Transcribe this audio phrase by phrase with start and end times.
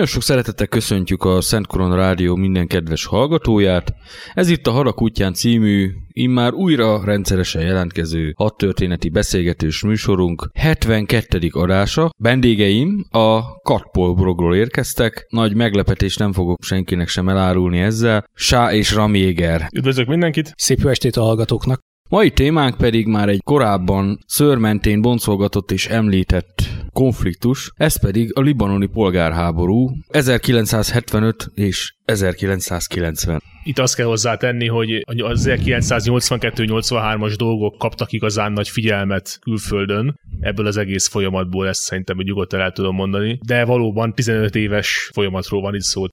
[0.00, 3.94] Nagyon sok szeretettel köszöntjük a Szent Koron Rádió minden kedves hallgatóját.
[4.34, 11.48] Ez itt a Harak útján című, immár újra rendszeresen jelentkező hat történeti beszélgetős műsorunk 72.
[11.50, 12.10] adása.
[12.18, 15.26] Vendégeim a Katpolbrogról érkeztek.
[15.28, 18.24] Nagy meglepetés nem fogok senkinek sem elárulni ezzel.
[18.34, 19.68] Sá és Ramjéger.
[19.76, 20.52] Üdvözlök mindenkit!
[20.56, 21.80] Szép jó estét a hallgatóknak!
[22.10, 26.62] Mai témánk pedig már egy korábban szörmentén boncolgatott és említett
[26.92, 33.42] konfliktus, ez pedig a libanoni polgárháború 1975 és 1990.
[33.64, 40.76] Itt azt kell hozzátenni, hogy az 1982-83-as dolgok kaptak igazán nagy figyelmet külföldön, ebből az
[40.76, 45.80] egész folyamatból ezt szerintem nyugodtan el tudom mondani, de valóban 15 éves folyamatról van itt
[45.80, 46.04] szó.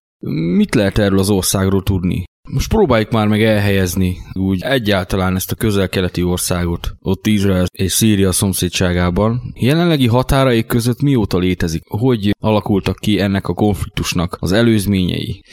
[0.56, 2.24] Mit lehet erről az országról tudni?
[2.50, 8.32] Most próbáljuk már meg elhelyezni úgy egyáltalán ezt a közel-keleti országot, ott Izrael és Szíria
[8.32, 9.42] szomszédságában.
[9.56, 11.84] Jelenlegi határaik között mióta létezik?
[11.88, 15.44] Hogy alakultak ki ennek a konfliktusnak az előzményei?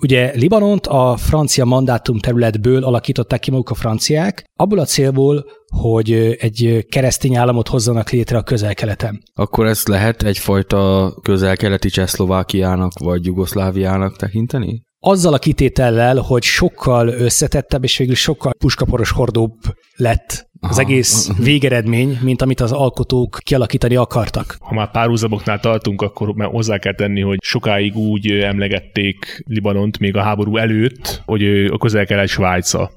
[0.00, 5.44] Ugye Libanont a francia mandátum területből alakították ki maguk a franciák, abból a célból,
[5.80, 9.22] hogy egy keresztény államot hozzanak létre a közel-keleten.
[9.34, 14.82] Akkor ezt lehet egyfajta közel-keleti Csehszlovákiának vagy Jugoszláviának tekinteni?
[15.04, 19.52] Azzal a kitétellel, hogy sokkal összetettebb és végül sokkal puskaporos hordóbb
[19.96, 24.56] lett az egész végeredmény, mint amit az alkotók kialakítani akartak.
[24.60, 30.16] Ha már párhuzamoknál tartunk, akkor már hozzá kell tenni, hogy sokáig úgy emlegették Libanont még
[30.16, 32.90] a háború előtt, hogy a közel-kelet Svájca.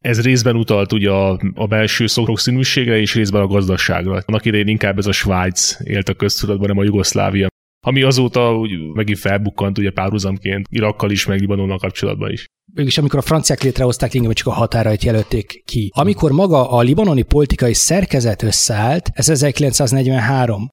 [0.00, 4.22] Ez részben utalt ugye a, a belső színűségre, és részben a gazdaságra.
[4.26, 7.48] Annak idején inkább ez a Svájc élt a köztudatban, nem a Jugoszlávia
[7.88, 13.18] ami azóta úgy megint felbukkant ugye párhuzamként Irakkal is, meg Libanonnal kapcsolatban is mégis amikor
[13.18, 15.92] a franciák létrehozták, lényegében csak a határait jelölték ki.
[15.94, 20.70] Amikor maga a libanoni politikai szerkezet összeállt, ez 1943.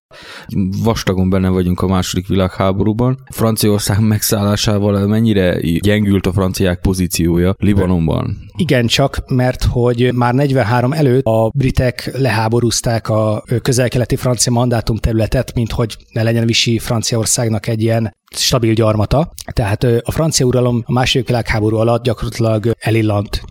[0.84, 3.18] Vastagon benne vagyunk a második világháborúban.
[3.32, 8.38] Franciaország megszállásával mennyire gyengült a franciák pozíciója Libanonban?
[8.58, 15.54] Igen, csak mert hogy már 43 előtt a britek leháborúzták a közel-keleti francia mandátum területet,
[15.54, 19.32] mint hogy ne legyen visi Franciaországnak egy ilyen stabil gyarmata.
[19.52, 23.44] Tehát a francia uralom a második világháború alatt gyakorlatilag elillant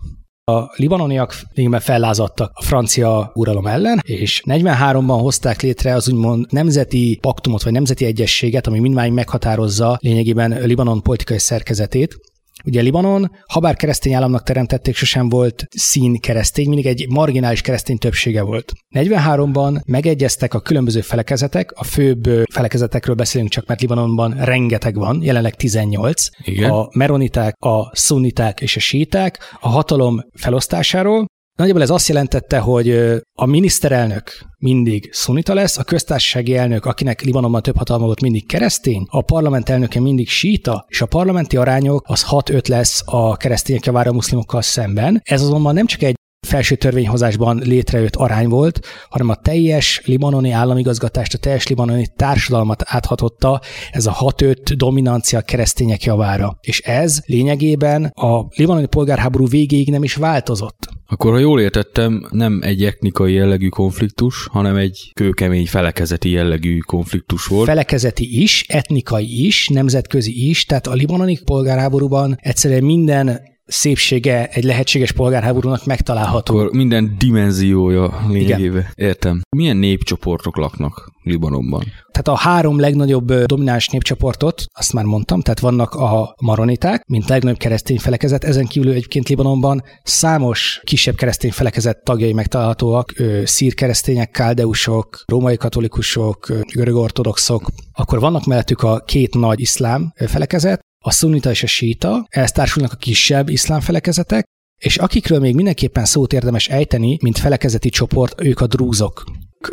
[0.46, 7.18] a libanoniak lényegben fellázadtak a francia uralom ellen, és 43-ban hozták létre az úgymond nemzeti
[7.20, 12.18] paktumot, vagy nemzeti egyességet, ami mindmáig meghatározza lényegében Libanon politikai szerkezetét,
[12.64, 17.98] Ugye Libanon, ha bár keresztény államnak teremtették, sosem volt szín keresztény, mindig egy marginális keresztény
[17.98, 18.72] többsége volt.
[18.96, 25.54] 43-ban megegyeztek a különböző felekezetek, a főbb felekezetekről beszélünk csak, mert Libanonban rengeteg van, jelenleg
[25.54, 26.26] 18.
[26.44, 26.70] Igen.
[26.70, 31.26] A meroniták, a szunniták és a síták a hatalom felosztásáról,
[31.58, 32.90] Nagyjából ez azt jelentette, hogy
[33.32, 39.06] a miniszterelnök mindig szunita lesz, a köztársasági elnök, akinek Libanonban több hatalma volt, mindig keresztény,
[39.10, 44.10] a parlament elnöke mindig síta, és a parlamenti arányok az 6-5 lesz a keresztények javára
[44.10, 45.20] a muszlimokkal szemben.
[45.24, 46.14] Ez azonban nem csak egy
[46.46, 53.60] felső törvényhozásban létrejött arány volt, hanem a teljes libanoni államigazgatást, a teljes libanoni társadalmat áthatotta
[53.90, 56.58] ez a 6-5 dominancia keresztények javára.
[56.60, 60.93] És ez lényegében a libanoni polgárháború végéig nem is változott.
[61.14, 67.46] Akkor, ha jól értettem, nem egy etnikai jellegű konfliktus, hanem egy kőkemény felekezeti jellegű konfliktus
[67.46, 67.68] volt.
[67.68, 75.12] Felekezeti is, etnikai is, nemzetközi is, tehát a libanoni polgárháborúban egyszerűen minden szépsége egy lehetséges
[75.12, 76.56] polgárháborúnak megtalálható.
[76.56, 78.86] Akkor minden dimenziója lényegében.
[78.94, 79.40] Értem.
[79.56, 81.82] Milyen népcsoportok laknak Libanonban?
[82.10, 87.58] Tehát a három legnagyobb domináns népcsoportot, azt már mondtam, tehát vannak a maroniták, mint legnagyobb
[87.58, 93.12] keresztény felekezet, ezen kívül egyébként Libanonban számos kisebb keresztény felekezet tagjai megtalálhatóak,
[93.44, 97.68] szír keresztények, káldeusok, római katolikusok, görög ortodoxok.
[97.92, 102.92] Akkor vannak mellettük a két nagy iszlám felekezet, a szunita és a síta, ehhez társulnak
[102.92, 104.44] a kisebb iszlám felekezetek,
[104.80, 109.24] és akikről még mindenképpen szót érdemes ejteni, mint felekezeti csoport, ők a drúzok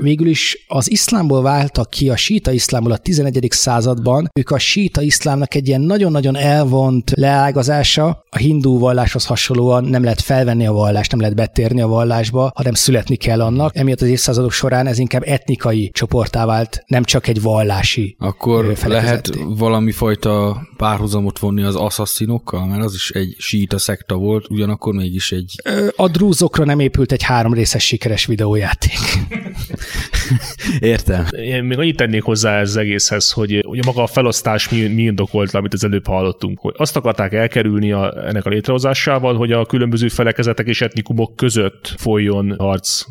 [0.01, 3.47] végül is az iszlámból váltak ki a síta iszlámból a 11.
[3.49, 4.29] században.
[4.33, 8.23] Ők a síta iszlámnak egy ilyen nagyon-nagyon elvont leágazása.
[8.29, 12.73] A hindú valláshoz hasonlóan nem lehet felvenni a vallást, nem lehet betérni a vallásba, hanem
[12.73, 13.75] születni kell annak.
[13.75, 19.29] Emiatt az évszázadok során ez inkább etnikai csoportá vált, nem csak egy vallási Akkor lehet
[19.57, 25.31] valami fajta párhuzamot vonni az assasszinokkal, mert az is egy síta szekta volt, ugyanakkor mégis
[25.31, 25.55] egy...
[25.95, 28.99] A drúzokra nem épült egy három részes sikeres videójáték.
[30.79, 31.25] Értem.
[31.31, 35.01] Én még annyit tennék hozzá ez az egészhez, hogy ugye maga a felosztás mi, mi
[35.01, 39.65] indokolt, amit az előbb hallottunk, hogy azt akarták elkerülni a, ennek a létrehozásával, hogy a
[39.65, 43.03] különböző felekezetek és etnikumok között folyjon harc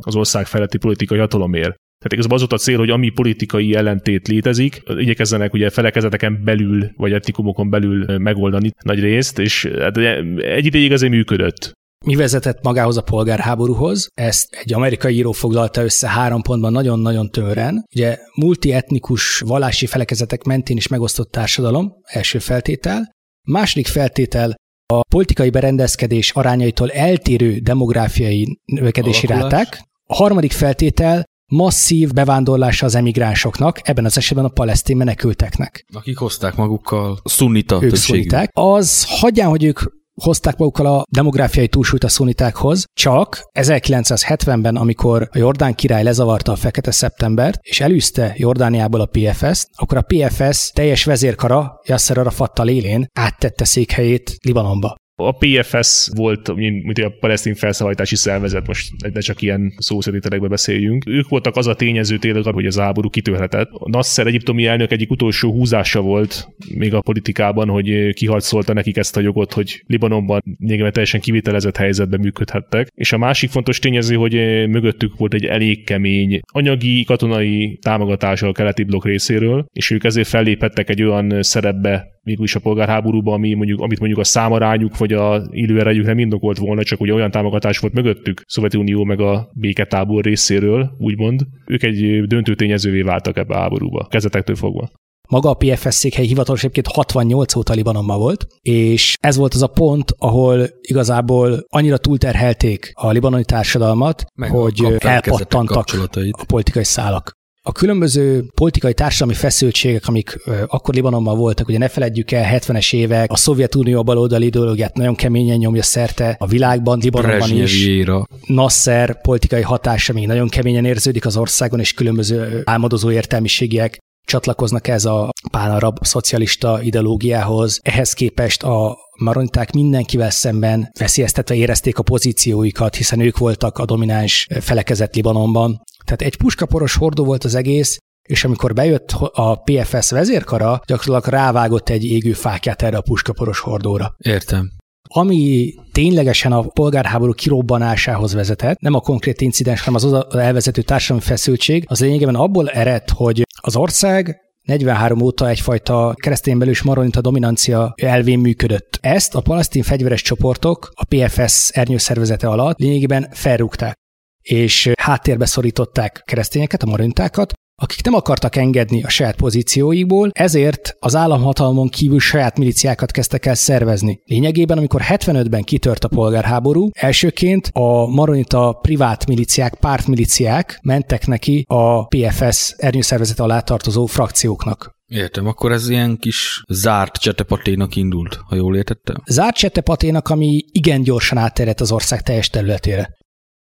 [0.00, 1.76] az ország feletti politikai hatalomért.
[1.98, 6.90] Tehát igazából az volt a cél, hogy ami politikai ellentét létezik, igyekezzenek ugye felekezeteken belül,
[6.96, 9.96] vagy etnikumokon belül megoldani nagy részt, és hát
[10.36, 11.72] egy ideig azért működött.
[12.06, 14.08] Mi vezetett magához a polgárháborúhoz?
[14.14, 17.84] Ezt egy amerikai író foglalta össze három pontban nagyon-nagyon tömören.
[17.94, 23.16] Ugye multietnikus vallási felekezetek mentén is megosztott társadalom, első feltétel.
[23.46, 24.54] Második feltétel
[24.92, 29.52] a politikai berendezkedés arányaitól eltérő demográfiai növekedési Alakulás.
[29.52, 29.82] ráták.
[30.06, 35.84] A harmadik feltétel masszív bevándorlása az emigránsoknak, ebben az esetben a palesztin menekülteknek.
[35.92, 38.50] Akik hozták magukkal szunnita ők szuniták.
[38.52, 39.80] Az hagyján, hogy ők
[40.22, 46.56] hozták magukkal a demográfiai túlsúlyt a szunitákhoz, csak 1970-ben, amikor a Jordán király lezavarta a
[46.56, 53.06] Fekete Szeptembert, és elűzte Jordániából a PFS-t, akkor a PFS teljes vezérkara Yasser Arafattal élén
[53.12, 54.96] áttette székhelyét Libanonba.
[55.20, 61.06] A PFS volt, mint a palesztin felszabadítási szervezet, most ne csak ilyen szószerítelekbe beszéljünk.
[61.06, 63.70] Ők voltak az a tényező tényleg, hogy az háború kitörhetett.
[63.72, 69.16] A Nasser egyiptomi elnök egyik utolsó húzása volt még a politikában, hogy kiharcolta nekik ezt
[69.16, 72.88] a jogot, hogy Libanonban még teljesen kivitelezett helyzetben működhettek.
[72.94, 74.32] És a másik fontos tényező, hogy
[74.68, 80.28] mögöttük volt egy elég kemény anyagi, katonai támogatása a keleti blokk részéről, és ők ezért
[80.28, 85.48] felléphettek egy olyan szerepbe mégis a polgárháborúban, ami mondjuk, amit mondjuk a számarányuk vagy a
[85.50, 90.90] élőerejük nem indokolt volna, csak ugye olyan támogatás volt mögöttük, Szovjetunió meg a béketábor részéről,
[90.98, 94.90] úgymond, ők egy döntő tényezővé váltak ebbe a háborúba, kezetektől fogva.
[95.28, 99.66] Maga a PFS székhely hivatalos egyébként 68 óta Libanonban volt, és ez volt az a
[99.66, 105.86] pont, ahol igazából annyira túlterhelték a libanoni társadalmat, Meg hogy elpattantak
[106.30, 107.37] a politikai szálak.
[107.68, 113.32] A különböző politikai társadalmi feszültségek, amik akkor Libanonban voltak, ugye ne feledjük el, 70-es évek,
[113.32, 118.04] a Szovjetunió baloldali ideológiát nagyon keményen nyomja szerte a világban, Libanonban is.
[118.46, 125.04] Nasser politikai hatása még nagyon keményen érződik az országon, és különböző álmodozó értelmiségiek csatlakoznak ez
[125.04, 127.80] a pánarab szocialista ideológiához.
[127.82, 134.46] Ehhez képest a maroniták mindenkivel szemben veszélyeztetve érezték a pozícióikat, hiszen ők voltak a domináns
[134.60, 135.82] felekezet Libanonban.
[136.04, 137.98] Tehát egy puskaporos hordó volt az egész,
[138.28, 144.14] és amikor bejött a PFS vezérkara, gyakorlatilag rávágott egy égő fákját erre a puskaporos hordóra.
[144.18, 144.70] Értem.
[145.10, 151.22] Ami ténylegesen a polgárháború kirobbanásához vezetett, nem a konkrét incidens, hanem az oda elvezető társadalmi
[151.22, 154.36] feszültség, az lényegében abból ered, hogy az ország
[154.68, 158.98] 43 óta egyfajta keresztény belős maronita dominancia elvén működött.
[159.00, 163.96] Ezt a palesztin fegyveres csoportok a PFS ernyőszervezete alatt lényegében felrúgták
[164.42, 171.16] és háttérbe szorították keresztényeket, a marintákat, akik nem akartak engedni a saját pozícióikból, ezért az
[171.16, 174.20] államhatalmon kívül saját miliciákat kezdtek el szervezni.
[174.24, 182.06] Lényegében, amikor 75-ben kitört a polgárháború, elsőként a maronita privát miliciák, pártmiliciák mentek neki a
[182.06, 184.96] PFS ernyőszervezet alá tartozó frakcióknak.
[185.06, 189.16] Értem, akkor ez ilyen kis zárt csetepaténak indult, ha jól értettem.
[189.26, 193.17] Zárt csetepaténak, ami igen gyorsan átterjedt az ország teljes területére.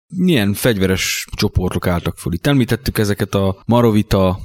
[0.08, 2.32] Milyen fegyveres csoportok álltak föl?
[2.32, 4.38] Itt említettük ezeket a marovita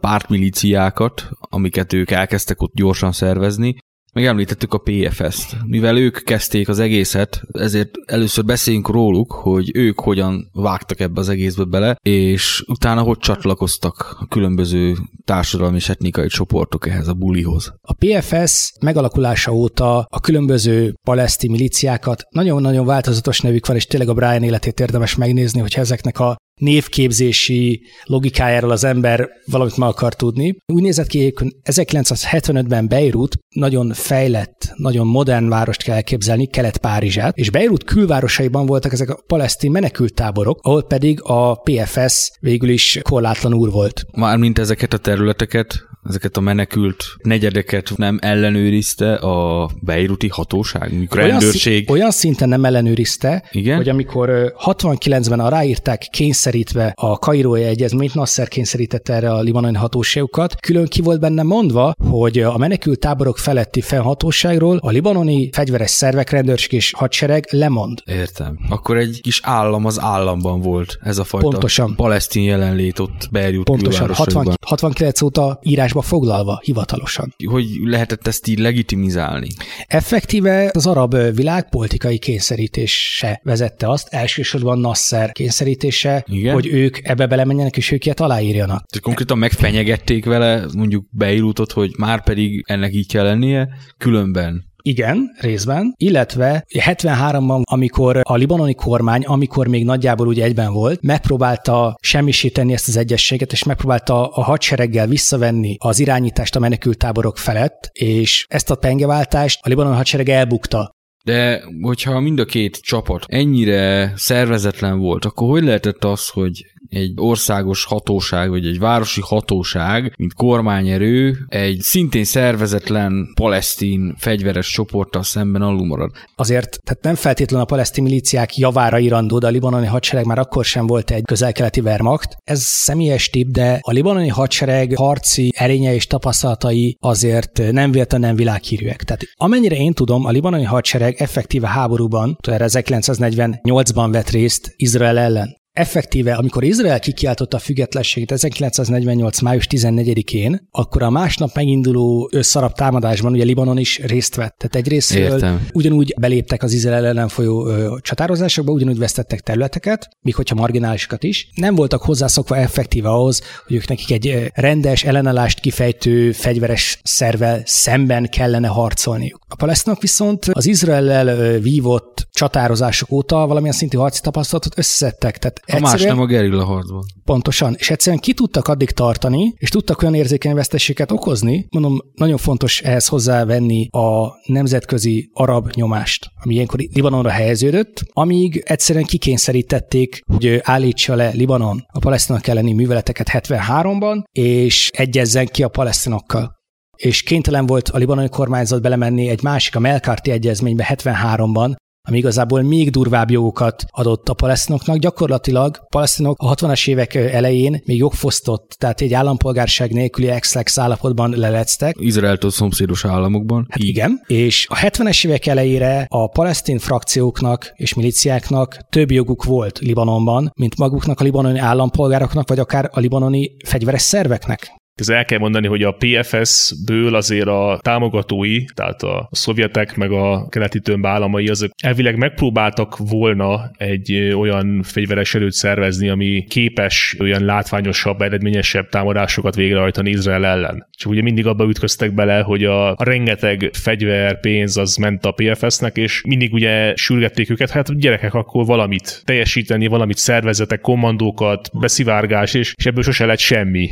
[0.00, 3.76] pártmilíciákat, amiket ők elkezdtek ott gyorsan szervezni,
[4.12, 5.56] meg említettük a PFS-t.
[5.66, 11.28] Mivel ők kezdték az egészet, ezért először beszéljünk róluk, hogy ők hogyan vágtak ebbe az
[11.28, 17.74] egészbe bele, és utána hogy csatlakoztak a különböző társadalmi és etnikai csoportok ehhez a bulihoz.
[17.80, 24.14] A PFS megalakulása óta a különböző paleszti miliciákat nagyon-nagyon változatos nevük van, és tényleg a
[24.14, 30.56] Brian életét érdemes megnézni, hogy ezeknek a névképzési logikájáról az ember valamit meg akar tudni.
[30.72, 37.50] Úgy nézett ki, hogy 1975-ben Beirut nagyon fejlett, nagyon modern várost kell elképzelni, Kelet-Párizsát, és
[37.50, 43.70] Beirut külvárosaiban voltak ezek a palesztin menekülttáborok, ahol pedig a PFS végül is korlátlan úr
[43.70, 44.04] volt.
[44.16, 51.30] Mármint ezeket a területeket, ezeket a menekült negyedeket nem ellenőrizte a beiruti hatóság, mikor Olyan,
[51.30, 51.78] rendőrség.
[51.78, 53.76] szí- olyan szinten nem ellenőrizte, Igen?
[53.76, 60.60] hogy amikor ö, 69-ben aláírták kényszerítve a Kairói Egyezményt, Nasser kényszerítette erre a libanoni hatóságokat,
[60.60, 66.30] külön ki volt benne mondva, hogy a menekült táborok feletti fennhatóságról a libanoni fegyveres szervek,
[66.30, 68.02] rendőrség és hadsereg lemond.
[68.04, 68.58] Értem.
[68.68, 71.94] Akkor egy kis állam az államban volt ez a fajta Pontosan.
[71.96, 74.54] palesztin jelenlét ott Beirut Pontosan 60, külvárosaiban.
[74.66, 75.58] 69 óta
[75.92, 77.34] írásba foglalva hivatalosan.
[77.44, 79.48] Hogy lehetett ezt így legitimizálni?
[79.86, 86.54] Effektíve az arab világ politikai kényszerítése vezette azt, elsősorban Nasser kényszerítése, Igen?
[86.54, 88.86] hogy ők ebbe belemenjenek és ők ilyet aláírjanak.
[88.86, 93.68] Tehát konkrétan megfenyegették vele mondjuk Beirutot, hogy már pedig ennek így kell lennie,
[93.98, 101.02] különben Igen, részben, illetve 73-ban, amikor a libanoni kormány, amikor még nagyjából ugye egyben volt,
[101.02, 107.90] megpróbálta semmisíteni ezt az egyességet, és megpróbálta a hadsereggel visszavenni az irányítást a menekültáborok felett,
[107.92, 110.90] és ezt a pengeváltást a libanoni hadsereg elbukta.
[111.24, 117.12] De hogyha mind a két csapat ennyire szervezetlen volt, akkor hogy lehetett az, hogy egy
[117.16, 125.62] országos hatóság, vagy egy városi hatóság, mint kormányerő, egy szintén szervezetlen palesztin fegyveres csoporttal szemben
[125.62, 126.10] alul marad?
[126.36, 130.64] Azért, tehát nem feltétlenül a palesztin milíciák javára irandó, de a libanoni hadsereg már akkor
[130.64, 132.36] sem volt egy közel-keleti Wehrmacht.
[132.44, 138.36] Ez személyes tip, de a libanoni hadsereg harci erénye és tapasztalatai azért nem véletlenül nem
[138.36, 139.02] világhírűek.
[139.02, 145.60] Tehát amennyire én tudom, a libanoni hadsereg effektíve háborúban, erre 1948-ban vett részt Izrael ellen.
[145.72, 149.40] Effektíve, amikor Izrael kikiáltotta a függetlenségét 1948.
[149.40, 154.56] május 14-én, akkor a másnap meginduló szarab támadásban ugye Libanon is részt vett.
[154.58, 155.66] Tehát egyrésztről Értem.
[155.72, 161.48] ugyanúgy beléptek az Izrael ellen folyó ö, csatározásokba, ugyanúgy vesztettek területeket, még hogyha marginálisokat is.
[161.54, 168.28] Nem voltak hozzászokva effektíve ahhoz, hogy ők nekik egy rendes ellenállást kifejtő fegyveres szervel szemben
[168.28, 169.40] kellene harcolniuk.
[169.48, 175.60] A palesztinok viszont az Izraellel ö, vívott csatározások óta valamilyen szintű harci tapasztalatot összeszedtek, tehát
[175.66, 177.02] A más nem a gerilla harcban.
[177.24, 182.36] Pontosan, és egyszerűen ki tudtak addig tartani, és tudtak olyan érzékeny vesztességet okozni, mondom, nagyon
[182.36, 190.60] fontos ehhez hozzávenni a nemzetközi arab nyomást, ami ilyenkor Libanonra helyeződött, amíg egyszerűen kikényszerítették, hogy
[190.62, 196.60] állítsa le Libanon a palesztinok elleni műveleteket 73-ban, és egyezzen ki a palesztinokkal
[196.96, 201.74] és kénytelen volt a libanoni kormányzat belemenni egy másik, a Melkarti egyezménybe 73-ban,
[202.08, 204.96] ami igazából még durvább jogokat adott a palesztinoknak.
[204.96, 211.30] Gyakorlatilag a palesztinok a 60-as évek elején még jogfosztott, tehát egy állampolgárság nélküli ex állapotban
[211.36, 211.96] lelectek.
[211.98, 213.66] Izraeltől szomszédos államokban.
[213.68, 219.78] Hát igen, és a 70-es évek elejére a palesztin frakcióknak és miliciáknak több joguk volt
[219.78, 224.80] Libanonban, mint maguknak a libanoni állampolgároknak, vagy akár a libanoni fegyveres szerveknek.
[224.94, 230.48] Ez el kell mondani, hogy a PFS-ből azért a támogatói, tehát a szovjetek meg a
[230.48, 237.44] keleti tömb államai, azok elvileg megpróbáltak volna egy olyan fegyveres erőt szervezni, ami képes olyan
[237.44, 240.86] látványosabb, eredményesebb támadásokat végrehajtani Izrael ellen.
[240.90, 245.96] Csak ugye mindig abba ütköztek bele, hogy a, rengeteg fegyver, pénz az ment a PFS-nek,
[245.96, 252.74] és mindig ugye sürgették őket, hát gyerekek, akkor valamit teljesíteni, valamit szervezetek, kommandókat, beszivárgás, és,
[252.76, 253.90] és ebből sose lett semmi.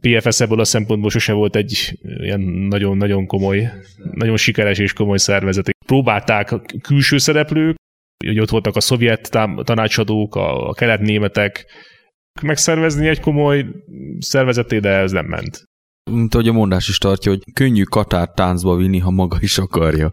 [0.00, 3.72] PFS ebből a szempontból sose volt egy ilyen nagyon-nagyon komoly,
[4.12, 5.70] nagyon sikeres és komoly szervezet.
[5.86, 7.76] Próbálták a külső szereplők,
[8.26, 9.30] hogy ott voltak a szovjet
[9.62, 11.66] tanácsadók, a kelet-németek,
[12.42, 13.66] megszervezni egy komoly
[14.18, 15.62] szervezeté, de ez nem ment.
[16.10, 20.12] Mint ahogy a mondás is tartja, hogy könnyű Katár táncba vinni, ha maga is akarja.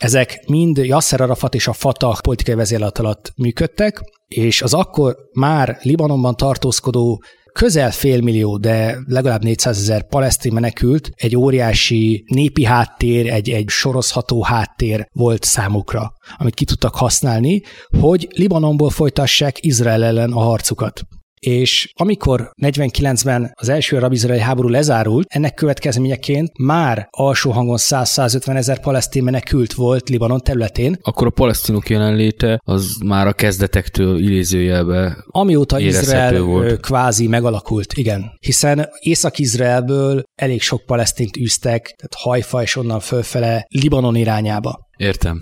[0.00, 5.78] Ezek mind Yasser Arafat és a Fatah politikai vezérlet alatt működtek, és az akkor már
[5.82, 7.22] Libanonban tartózkodó
[7.60, 14.42] közel félmillió, de legalább 400 ezer palesztin menekült, egy óriási népi háttér, egy, egy sorozható
[14.42, 17.62] háttér volt számukra, amit ki tudtak használni,
[18.00, 21.02] hogy Libanonból folytassák Izrael ellen a harcukat
[21.40, 28.80] és amikor 49-ben az első arab-izraeli háború lezárult, ennek következményeként már alsó hangon 100-150 ezer
[28.80, 30.98] palesztin menekült volt Libanon területén.
[31.02, 36.80] Akkor a palesztinok jelenléte az már a kezdetektől idézőjelbe Amióta Izrael volt.
[36.80, 38.32] kvázi megalakult, igen.
[38.40, 44.88] Hiszen Észak-Izraelből elég sok palesztint űztek, tehát Hajfa és onnan fölfele Libanon irányába.
[44.96, 45.40] Értem.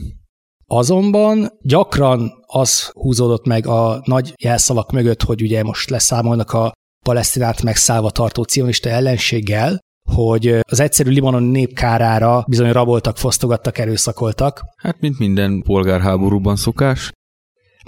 [0.70, 6.72] Azonban gyakran az húzódott meg a nagy jelszavak mögött, hogy ugye most leszámolnak a
[7.04, 9.78] palesztinát megszállva tartó cionista ellenséggel,
[10.10, 14.62] hogy az egyszerű libanon nép kárára bizony raboltak, fosztogattak, erőszakoltak.
[14.76, 17.10] Hát, mint minden polgárháborúban szokás.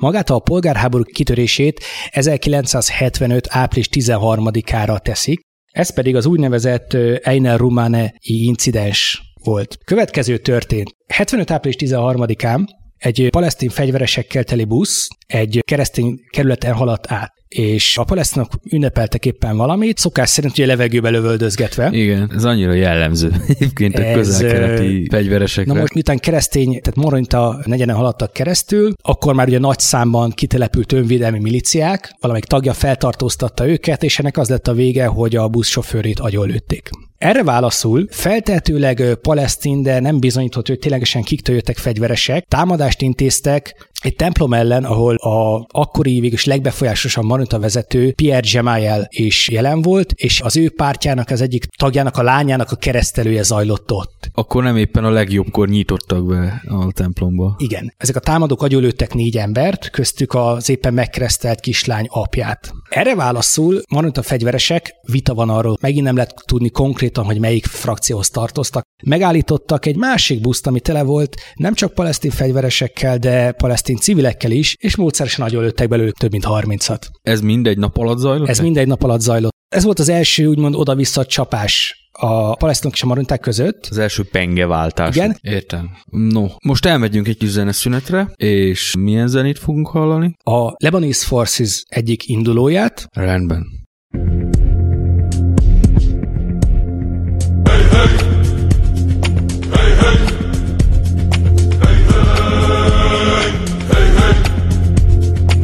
[0.00, 3.46] Magát a polgárháború kitörését 1975.
[3.50, 5.40] április 13-ára teszik,
[5.72, 9.78] ez pedig az úgynevezett Einer Rumane incidens volt.
[9.84, 10.94] Következő történt.
[11.06, 11.50] 75.
[11.50, 12.64] április 13-án
[12.96, 19.56] egy palesztin fegyveresekkel teli busz egy keresztény kerületen haladt át és a palesztinok ünnepeltek éppen
[19.56, 21.88] valamit, szokás szerint ugye levegőbe lövöldözgetve.
[21.92, 25.72] Igen, ez annyira jellemző egyébként a közel-keleti fegyveresekre.
[25.72, 30.92] Na most miután keresztény, tehát Moronta negyenen haladtak keresztül, akkor már ugye nagy számban kitelepült
[30.92, 36.18] önvédelmi miliciák, valamelyik tagja feltartóztatta őket, és ennek az lett a vége, hogy a buszsofőrét
[36.18, 36.90] agyonlőtték.
[37.20, 44.16] Erre válaszul feltehetőleg palesztin, de nem bizonyított, hogy ténylegesen kiktől jöttek fegyveresek, támadást intéztek egy
[44.16, 50.40] templom ellen, ahol a akkori végül legbefolyásosabb Manuta vezető Pierre Gemayel is jelen volt, és
[50.40, 54.30] az ő pártjának az egyik tagjának, a lányának a keresztelője zajlott ott.
[54.34, 57.54] Akkor nem éppen a legjobbkor nyitottak be a templomba.
[57.58, 57.94] Igen.
[57.96, 62.72] Ezek a támadók agyonlőttek négy embert, köztük az éppen megkeresztelt kislány apját.
[62.90, 68.30] Erre válaszul Manuta fegyveresek, vita van arról, megint nem lehet tudni konkrétan, hogy melyik frakcióhoz
[68.30, 74.50] tartoztak, megállítottak egy másik buszt, ami tele volt nem csak palesztin fegyveresekkel, de palesztin civilekkel
[74.50, 77.02] is, és módszeresen agyonlőttek belőlük több mint 30-at.
[77.22, 78.48] Ez mindegy nap alatt zajlott?
[78.48, 79.52] Ez mindegy nap alatt zajlott.
[79.68, 83.87] Ez volt az első úgymond oda-vissza csapás a palesztinok és a maronták között.
[83.89, 85.15] Az első pengeváltás.
[85.15, 85.37] Igen.
[85.41, 85.89] Értem.
[86.11, 90.35] No, most elmegyünk egy kis zeneszünetre, és milyen zenét fogunk hallani?
[90.43, 93.07] A Lebanese Forces egyik indulóját.
[93.11, 93.83] Rendben.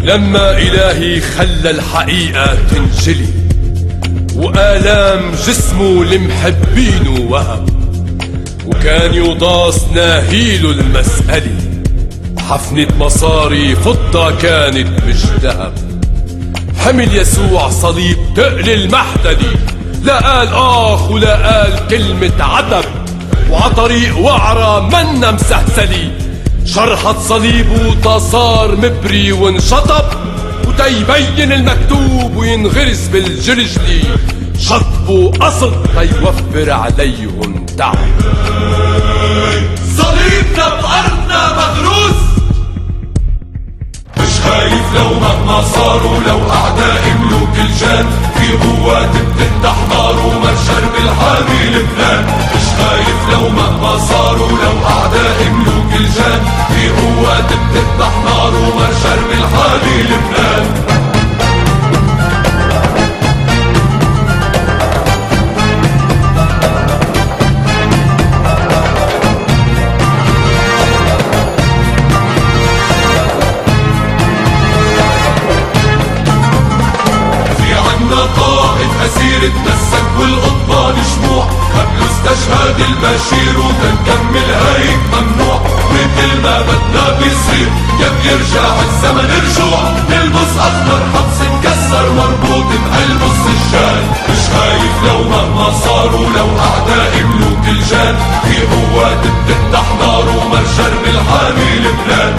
[0.03, 3.44] لما إلهي خلى الحقيقة تنجلي
[4.36, 7.66] وآلام جسمه لمحبينه وهم.
[8.66, 11.56] وكان يضاس ناهيله المسألة
[12.38, 15.72] حفنة مصاري فضة كانت مش ذهب
[16.84, 19.56] حمل يسوع صليب تقل المحتدي
[20.02, 22.84] لا قال آخ ولا قال كلمة عتب
[23.50, 26.10] وعطريق وعرة منا مسهسلي
[26.64, 30.04] شرحت صليبه تصار مبري وانشطب.
[30.78, 34.02] تيبين المكتوب وينغرس بالجلجلي
[34.58, 37.96] شطب وقصد تيوفر عليهم تعب
[39.96, 42.16] صليبنا بأرضنا مغروس.
[44.16, 48.06] مش خايف لو مهما صاروا لو أعداء ملوك الجان.
[48.34, 52.24] في قوات بتفتح نار ومرشر بالحامي لبنان.
[52.56, 59.46] مش خايف لو مهما صاروا لو أعداء ملوك الجان في قوات بتفتح نار ومرشر من
[59.56, 60.86] حالي لبنان
[79.06, 84.15] أسير اتمسك والقطبان شموع قبل استشهاد البشير وتنكر
[86.46, 87.68] ما بدنا بيصير.
[88.00, 89.80] يا بيرجع الزمن رجوع
[90.10, 97.64] نلبس أخضر حبس مكسر مربوط بقلب السجان مش خايف لو مهما صاروا لو أعداء ملوك
[97.68, 98.16] الجان.
[98.44, 102.34] في قوات بتفتح نار ومرشر بالحامي لبنان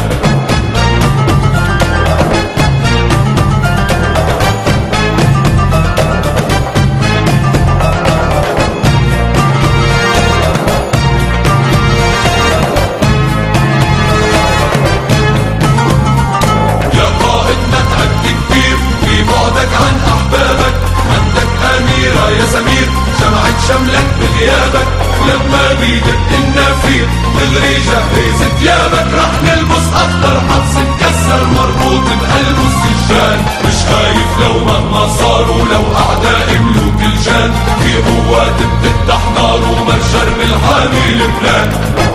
[35.58, 42.07] مهما صاروا لو أعداء ملوك الجان في قوات بتفتح نار ومرشر بالحامي لبنان.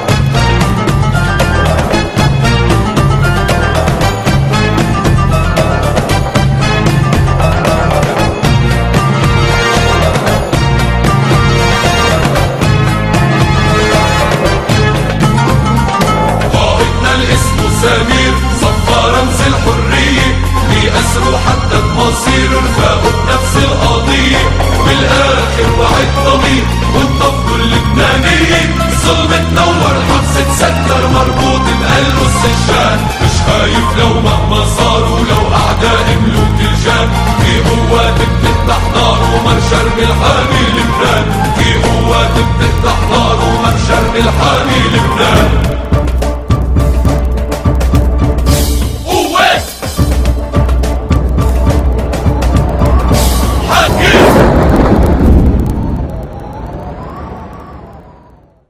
[44.22, 45.50] ومرشر بالحامي لبنان
[49.06, 49.64] قوات
[53.70, 54.48] حاكم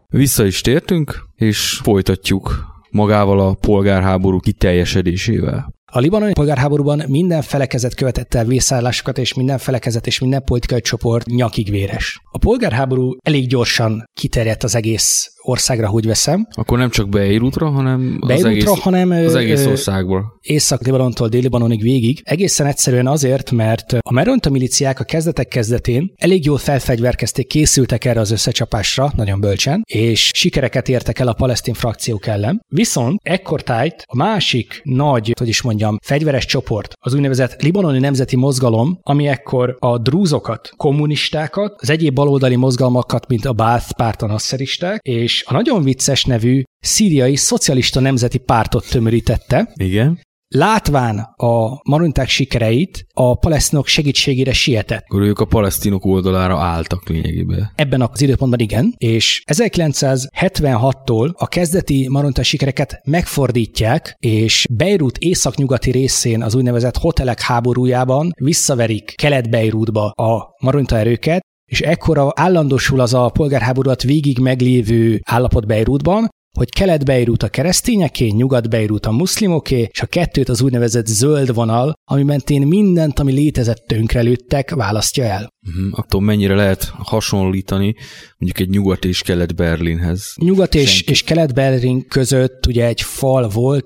[0.10, 5.73] Vissza is tértünk, és folytatjuk magával a polgárháború kiteljesedésével.
[5.94, 11.26] A libanoni polgárháborúban minden felekezet követett el vészállásokat, és minden felekezet és minden politikai csoport
[11.26, 12.20] nyakig véres.
[12.31, 16.46] A polgárháború elég gyorsan kiterjedt az egész országra, hogy veszem.
[16.55, 20.38] Akkor nem csak Beirútra, hanem az Beirútra, egész, hanem, az egész országból.
[20.40, 22.20] Észak-Libanontól Dél-Libanonig végig.
[22.24, 28.20] Egészen egyszerűen azért, mert a Meronta miliciák a kezdetek kezdetén elég jól felfegyverkezték, készültek erre
[28.20, 32.64] az összecsapásra, nagyon bölcsen, és sikereket értek el a palesztin frakciók ellen.
[32.68, 38.99] Viszont ekkortájt a másik nagy, hogy is mondjam, fegyveres csoport, az úgynevezett libanoni nemzeti mozgalom,
[39.03, 45.01] ami ekkor a drúzokat, kommunistákat, az egyéb baloldali mozgalmakat, mint a Baath párt a nasszeristák,
[45.03, 50.18] és a nagyon vicces nevű szíriai szocialista nemzeti pártot tömörítette, Igen.
[50.54, 55.04] Látván a maronták sikereit, a palesztinok segítségére sietett.
[55.08, 57.72] Akkor ők a palesztinok oldalára álltak lényegében.
[57.74, 66.42] Ebben az időpontban igen, és 1976-tól a kezdeti maronta sikereket megfordítják, és Beirut északnyugati részén
[66.42, 74.02] az úgynevezett hotelek háborújában visszaverik Kelet-Beirutba a maronta erőket, és ekkora állandósul az a polgárháborúat
[74.02, 80.62] végig meglévő állapot Beirutban, hogy Kelet-Beirut a keresztényeké, Nyugat-Beirut a muszlimoké, és a kettőt az
[80.62, 85.48] úgynevezett zöld vonal, ami mentén mindent, ami létezett tönkrelőttek, választja el.
[85.66, 85.98] Uh-huh.
[85.98, 87.94] Attól mennyire lehet hasonlítani
[88.38, 90.32] mondjuk egy nyugat és kelet Berlinhez.
[90.36, 91.10] Nyugat és, Senki.
[91.10, 93.84] és kelet-Berlin között ugye egy fal volt,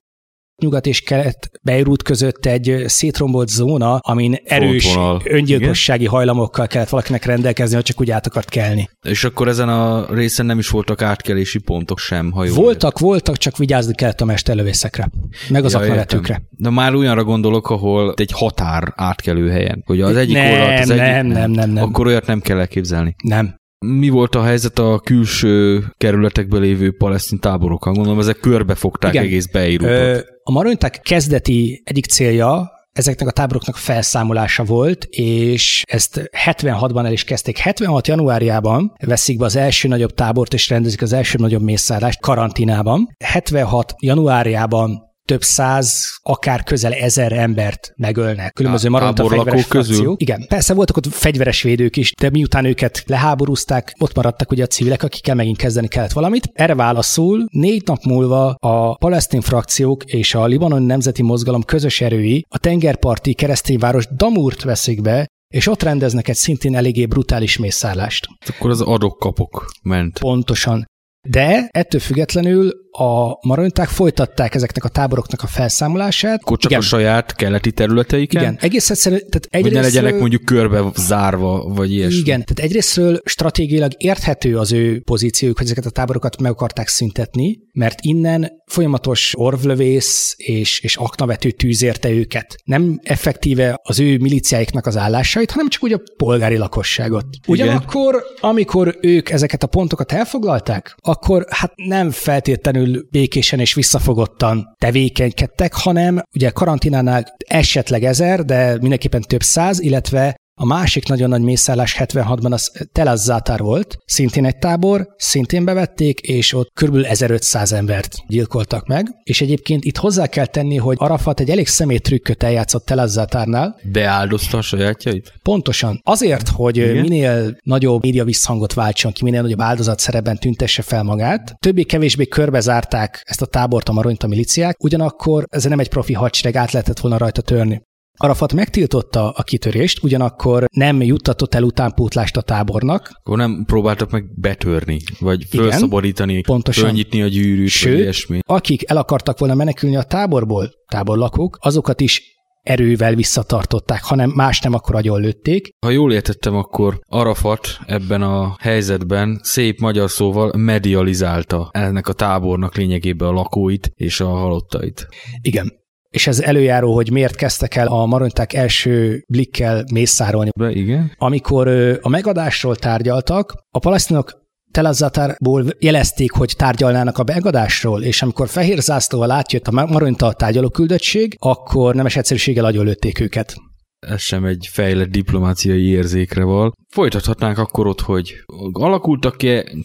[0.62, 5.20] nyugat és kelet Beirut között egy szétrombolt zóna, amin erős Frontvonal.
[5.24, 8.90] öngyilkossági hajlamokkal kellett valakinek rendelkezni, hogy csak úgy át akart kelni.
[9.02, 13.36] És akkor ezen a részen nem is voltak átkelési pontok sem, ha jól Voltak, voltak,
[13.36, 15.10] csak vigyázni kellett a mesterlövészekre,
[15.48, 16.42] meg az Ja, aknavetőkre.
[16.50, 20.90] De már olyanra gondolok, ahol egy határ átkelő helyen, hogy az egyik Nem, oldalt az
[20.90, 21.84] egyik, nem, nem, nem, nem.
[21.84, 23.14] Akkor olyat nem kell elképzelni.
[23.24, 23.54] Nem.
[23.86, 27.92] Mi volt a helyzet a külső kerületekben lévő palesztin táborokkal?
[27.92, 29.24] Gondolom, ezek körbefogták Igen.
[29.24, 30.24] egész Beirutot.
[30.42, 37.24] A maronták kezdeti egyik célja ezeknek a táboroknak felszámolása volt, és ezt 76-ban el is
[37.24, 37.58] kezdték.
[37.58, 43.14] 76 januárjában veszik be az első nagyobb tábort, és rendezik az első nagyobb mészállást karantinában.
[43.24, 48.52] 76 januárjában több száz, akár közel ezer embert megölnek.
[48.52, 49.94] Különböző maradta fegyveres közül.
[49.94, 50.14] Frakció.
[50.18, 54.66] Igen, persze voltak ott fegyveres védők is, de miután őket leháborúzták, ott maradtak ugye a
[54.66, 56.50] civilek, akikkel megint kezdeni kellett valamit.
[56.52, 62.44] Erre válaszul négy nap múlva a palesztin frakciók és a Libanon Nemzeti Mozgalom közös erői
[62.48, 68.26] a tengerparti keresztényváros Damurt veszik be, és ott rendeznek egy szintén eléggé brutális mészállást.
[68.46, 70.18] Akkor az adok-kapok ment.
[70.18, 70.86] Pontosan.
[71.28, 76.40] De ettől függetlenül a maroniták folytatták ezeknek a táboroknak a felszámolását.
[76.40, 76.82] Akkor csak Igen.
[76.82, 78.42] a saját keleti területeiken?
[78.42, 79.20] Igen, egész egyszerűen.
[79.20, 82.18] Tehát egyrészt, hogy ne legyenek mondjuk körbe zárva, vagy ilyesmi.
[82.18, 87.58] Igen, tehát egyrésztről stratégiailag érthető az ő pozíciójuk, hogy ezeket a táborokat meg akarták szüntetni,
[87.76, 92.56] mert innen folyamatos orvlövész és, és aknavető tűz érte őket.
[92.64, 97.26] Nem effektíve az ő miliciáiknak az állásait, hanem csak úgy a polgári lakosságot.
[97.46, 104.74] Ugyanakkor, amikor ők ezeket a pontokat elfoglalták, akkor hát nem feltétlenül feltétlenül békésen és visszafogottan
[104.78, 111.42] tevékenykedtek, hanem ugye karantinánál esetleg ezer, de mindenképpen több száz, illetve a másik nagyon nagy
[111.42, 116.96] mészállás 76-ban az Telazzátár volt, szintén egy tábor, szintén bevették, és ott kb.
[117.04, 119.06] 1500 embert gyilkoltak meg.
[119.22, 123.80] És egyébként itt hozzá kell tenni, hogy Arafat egy elég szemét trükköt eljátszott Telazzátárnál.
[123.92, 125.32] Beáldozta a sajátjait?
[125.42, 126.00] Pontosan.
[126.04, 126.96] Azért, hogy Igen?
[126.96, 131.54] minél nagyobb média visszhangot váltson ki, minél nagyobb áldozat szerepben tüntesse fel magát.
[131.58, 136.72] Többé-kevésbé körbezárták ezt a tábort a maronyt miliciák, ugyanakkor ez nem egy profi hadsereg, át
[136.72, 137.82] lehetett volna rajta törni.
[138.16, 143.10] Arafat megtiltotta a kitörést, ugyanakkor nem juttatott el utánpótlást a tábornak.
[143.12, 148.38] Akkor nem próbáltak meg betörni, vagy felszabadítani, fölnyitni a gyűrűt, Sőt, vagy ilyesmi.
[148.46, 154.74] akik el akartak volna menekülni a táborból, táborlakók, azokat is erővel visszatartották, hanem más nem
[154.74, 155.68] akkor agyon lőtték.
[155.86, 162.76] Ha jól értettem, akkor Arafat ebben a helyzetben szép magyar szóval medializálta ennek a tábornak
[162.76, 165.08] lényegében a lakóit és a halottait.
[165.40, 165.72] Igen,
[166.16, 170.50] és ez előjáró, hogy miért kezdtek el a maronták első blikkel mészárolni.
[170.58, 171.12] Be, igen.
[171.18, 171.68] Amikor
[172.00, 179.30] a megadásról tárgyaltak, a palesztinok Telazatárból jelezték, hogy tárgyalnának a megadásról, és amikor fehér zászlóval
[179.30, 183.56] átjött a maronta tárgyaló küldöttség, akkor nemes egyszerűséggel agyonlőtték őket
[183.98, 186.72] ez sem egy fejlett diplomáciai érzékre val.
[186.88, 188.34] Folytathatnánk akkor ott, hogy
[188.72, 189.36] alakultak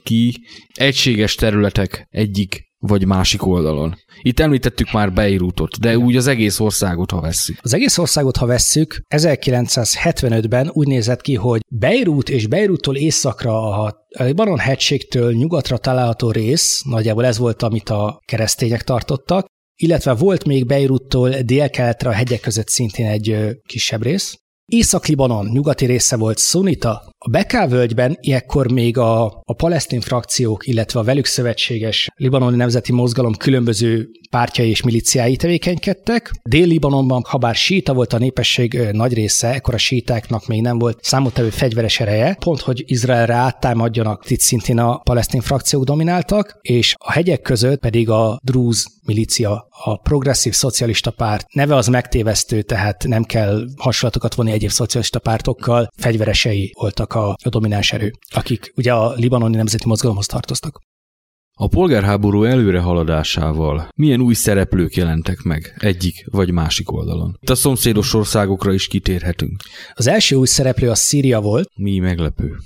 [0.04, 0.34] ki
[0.74, 3.96] egységes területek egyik vagy másik oldalon.
[4.22, 7.58] Itt említettük már Beirutot, de úgy az egész országot, ha vesszük.
[7.62, 14.06] Az egész országot, ha vesszük, 1975-ben úgy nézett ki, hogy Beirut és Beiruttól északra a
[14.10, 20.66] Libanon hegységtől nyugatra található rész, nagyjából ez volt, amit a keresztények tartottak, illetve volt még
[20.66, 24.41] Beiruttól délkeletre a hegyek között szintén egy kisebb rész.
[24.72, 31.00] Észak-Libanon nyugati része volt szunita, a Beká völgyben ilyenkor még a, a palesztin frakciók, illetve
[31.00, 36.32] a velük szövetséges libanoni nemzeti mozgalom különböző pártjai és miliciái tevékenykedtek.
[36.50, 41.04] Dél-Libanonban, ha bár síta volt a népesség nagy része, ekkor a sítáknak még nem volt
[41.04, 47.12] számottevő fegyveres ereje, pont hogy Izraelre áttámadjanak, itt szintén a palesztin frakciók domináltak, és a
[47.12, 51.46] hegyek között pedig a drúz milícia, a progresszív szocialista párt.
[51.54, 57.50] Neve az megtévesztő, tehát nem kell hasonlatokat vonni egyéb szocialista pártokkal, fegyveresei voltak a, a
[57.50, 60.80] domináns erő, akik ugye a libanoni nemzeti mozgalomhoz tartoztak.
[61.62, 67.38] A polgárháború előrehaladásával milyen új szereplők jelentek meg egyik vagy másik oldalon?
[67.40, 69.62] Itt a szomszédos országokra is kitérhetünk.
[69.94, 71.70] Az első új szereplő a Szíria volt.
[71.76, 72.58] Mi meglepő.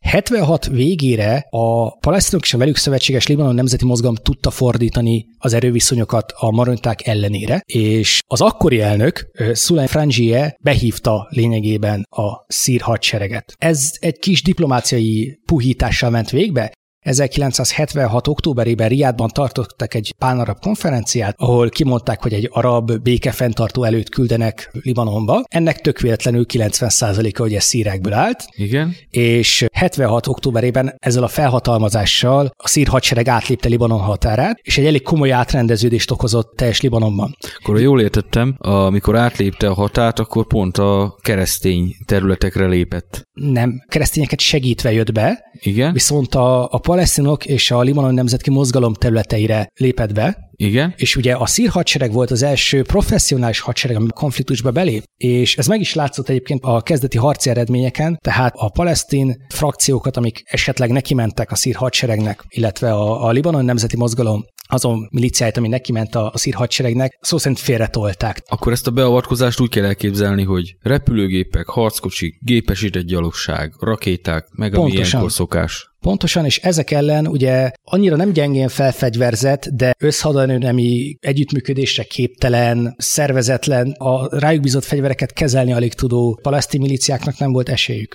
[0.00, 6.32] 76 végére a palesztinok és a velük szövetséges Libanon Nemzeti Mozgalom tudta fordítani az erőviszonyokat
[6.36, 13.54] a maronták ellenére, és az akkori elnök, Szulajn Frangie behívta lényegében a szír hadsereget.
[13.58, 18.28] Ez egy kis diplomáciai puhítással ment végbe, 1976.
[18.28, 25.42] októberében Riádban tartottak egy pánarab konferenciát, ahol kimondták, hogy egy arab békefenntartó előtt küldenek Libanonba.
[25.48, 28.44] Ennek tök véletlenül 90%-a ugye szírekből állt.
[28.56, 28.94] Igen.
[29.10, 30.26] És 76.
[30.26, 36.10] októberében ezzel a felhatalmazással a szír hadsereg átlépte Libanon határát, és egy elég komoly átrendeződést
[36.10, 37.36] okozott teljes Libanonban.
[37.58, 43.28] Akkor jól értettem, amikor átlépte a határt, akkor pont a keresztény területekre lépett.
[43.32, 45.92] Nem, keresztényeket segítve jött be, Igen.
[45.92, 50.94] viszont a, a palesztinok és a Libanon Nemzetki Mozgalom területeire lépett be, igen.
[50.96, 55.66] És ugye a szír hadsereg volt az első professzionális hadsereg, ami konfliktusba belép, és ez
[55.66, 61.14] meg is látszott egyébként a kezdeti harci eredményeken, tehát a palesztin frakciókat, amik esetleg neki
[61.14, 66.14] mentek a szír hadseregnek, illetve a, a Libanon Nemzeti Mozgalom azon miliciáját, ami neki ment
[66.14, 68.42] a, a szír hadseregnek, szó szerint félretolták.
[68.46, 74.82] Akkor ezt a beavatkozást úgy kell elképzelni, hogy repülőgépek, harckocsik, gépesített gyalogság, rakéták, meg ami
[74.82, 75.06] Pontosan.
[75.06, 75.89] ilyenkor szokás.
[76.00, 84.38] Pontosan, és ezek ellen ugye annyira nem gyengén felfegyverzett, de összhadanőnemi együttműködésre képtelen, szervezetlen, a
[84.38, 88.14] rájuk bízott fegyvereket kezelni alig tudó palesztin miliciáknak nem volt esélyük.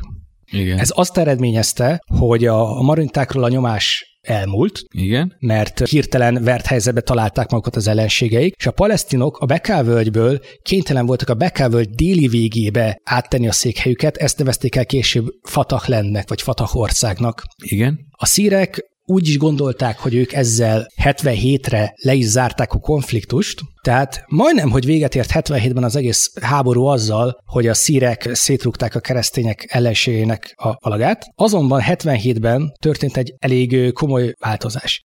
[0.51, 0.79] Igen.
[0.79, 5.35] Ez azt eredményezte, hogy a marintákról a nyomás elmúlt, Igen.
[5.39, 11.29] mert hirtelen vert helyzetbe találták magukat az ellenségeik, és a palesztinok a Bekávölgyből kénytelen voltak
[11.29, 16.75] a Bekávölgy déli végébe áttenni a székhelyüket, ezt nevezték el később Fatah lennek, vagy Fatah
[16.75, 17.43] országnak.
[17.63, 17.99] Igen.
[18.11, 24.23] A szírek úgy is gondolták, hogy ők ezzel 77-re le is zárták a konfliktust, tehát
[24.27, 29.65] majdnem, hogy véget ért 77-ben az egész háború azzal, hogy a szírek szétrúgták a keresztények
[29.69, 35.04] ellenségének a alagát, azonban 77-ben történt egy elég komoly változás.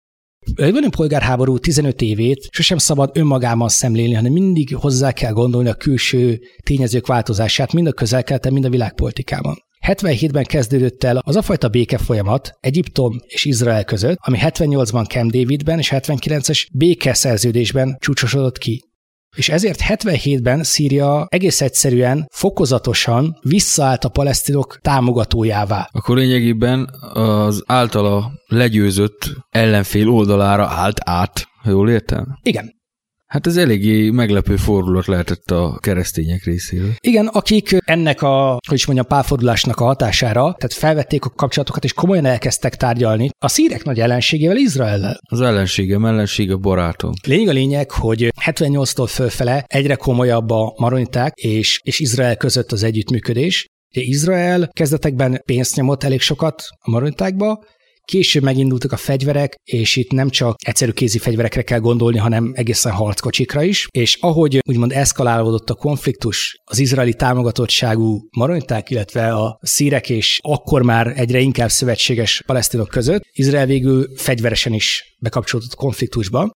[0.54, 6.40] Libanoni polgárháború 15 évét sosem szabad önmagában szemlélni, hanem mindig hozzá kell gondolni a külső
[6.62, 9.64] tényezők változását, mind a közel mind a világpolitikában.
[9.86, 15.30] 77-ben kezdődött el az a fajta béke folyamat Egyiptom és Izrael között, ami 78-ban Camp
[15.30, 18.84] Davidben és 79-es békeszerződésben csúcsosodott ki.
[19.36, 25.88] És ezért 77-ben Szíria egész egyszerűen fokozatosan visszaállt a palesztinok támogatójává.
[25.92, 31.46] Akkor lényegében az általa legyőzött ellenfél oldalára állt át.
[31.62, 32.38] ha Jól értem?
[32.42, 32.75] Igen.
[33.26, 36.92] Hát ez eléggé meglepő fordulat lehetett a keresztények részéről.
[37.00, 41.92] Igen, akik ennek a, hogy is mondjam, pálfordulásnak a hatására, tehát felvették a kapcsolatokat és
[41.92, 45.20] komolyan elkezdtek tárgyalni a szírek nagy ellenségével, Izraellel.
[45.30, 47.12] Az ellenségem, ellensége barátom.
[47.26, 52.82] Lényeg a lényeg, hogy 78-tól fölfele egyre komolyabb a maroniták és, és Izrael között az
[52.82, 53.66] együttműködés.
[53.94, 57.64] Ugye Izrael kezdetekben pénzt nyomott elég sokat a maronitákba,
[58.06, 62.92] Később megindultak a fegyverek, és itt nem csak egyszerű kézi fegyverekre kell gondolni, hanem egészen
[62.92, 63.86] harckocsikra is.
[63.90, 70.82] És ahogy úgymond eszkalálódott a konfliktus az izraeli támogatottságú maroniták, illetve a szírek és akkor
[70.82, 76.50] már egyre inkább szövetséges palesztinok között, Izrael végül fegyveresen is bekapcsolódott konfliktusba.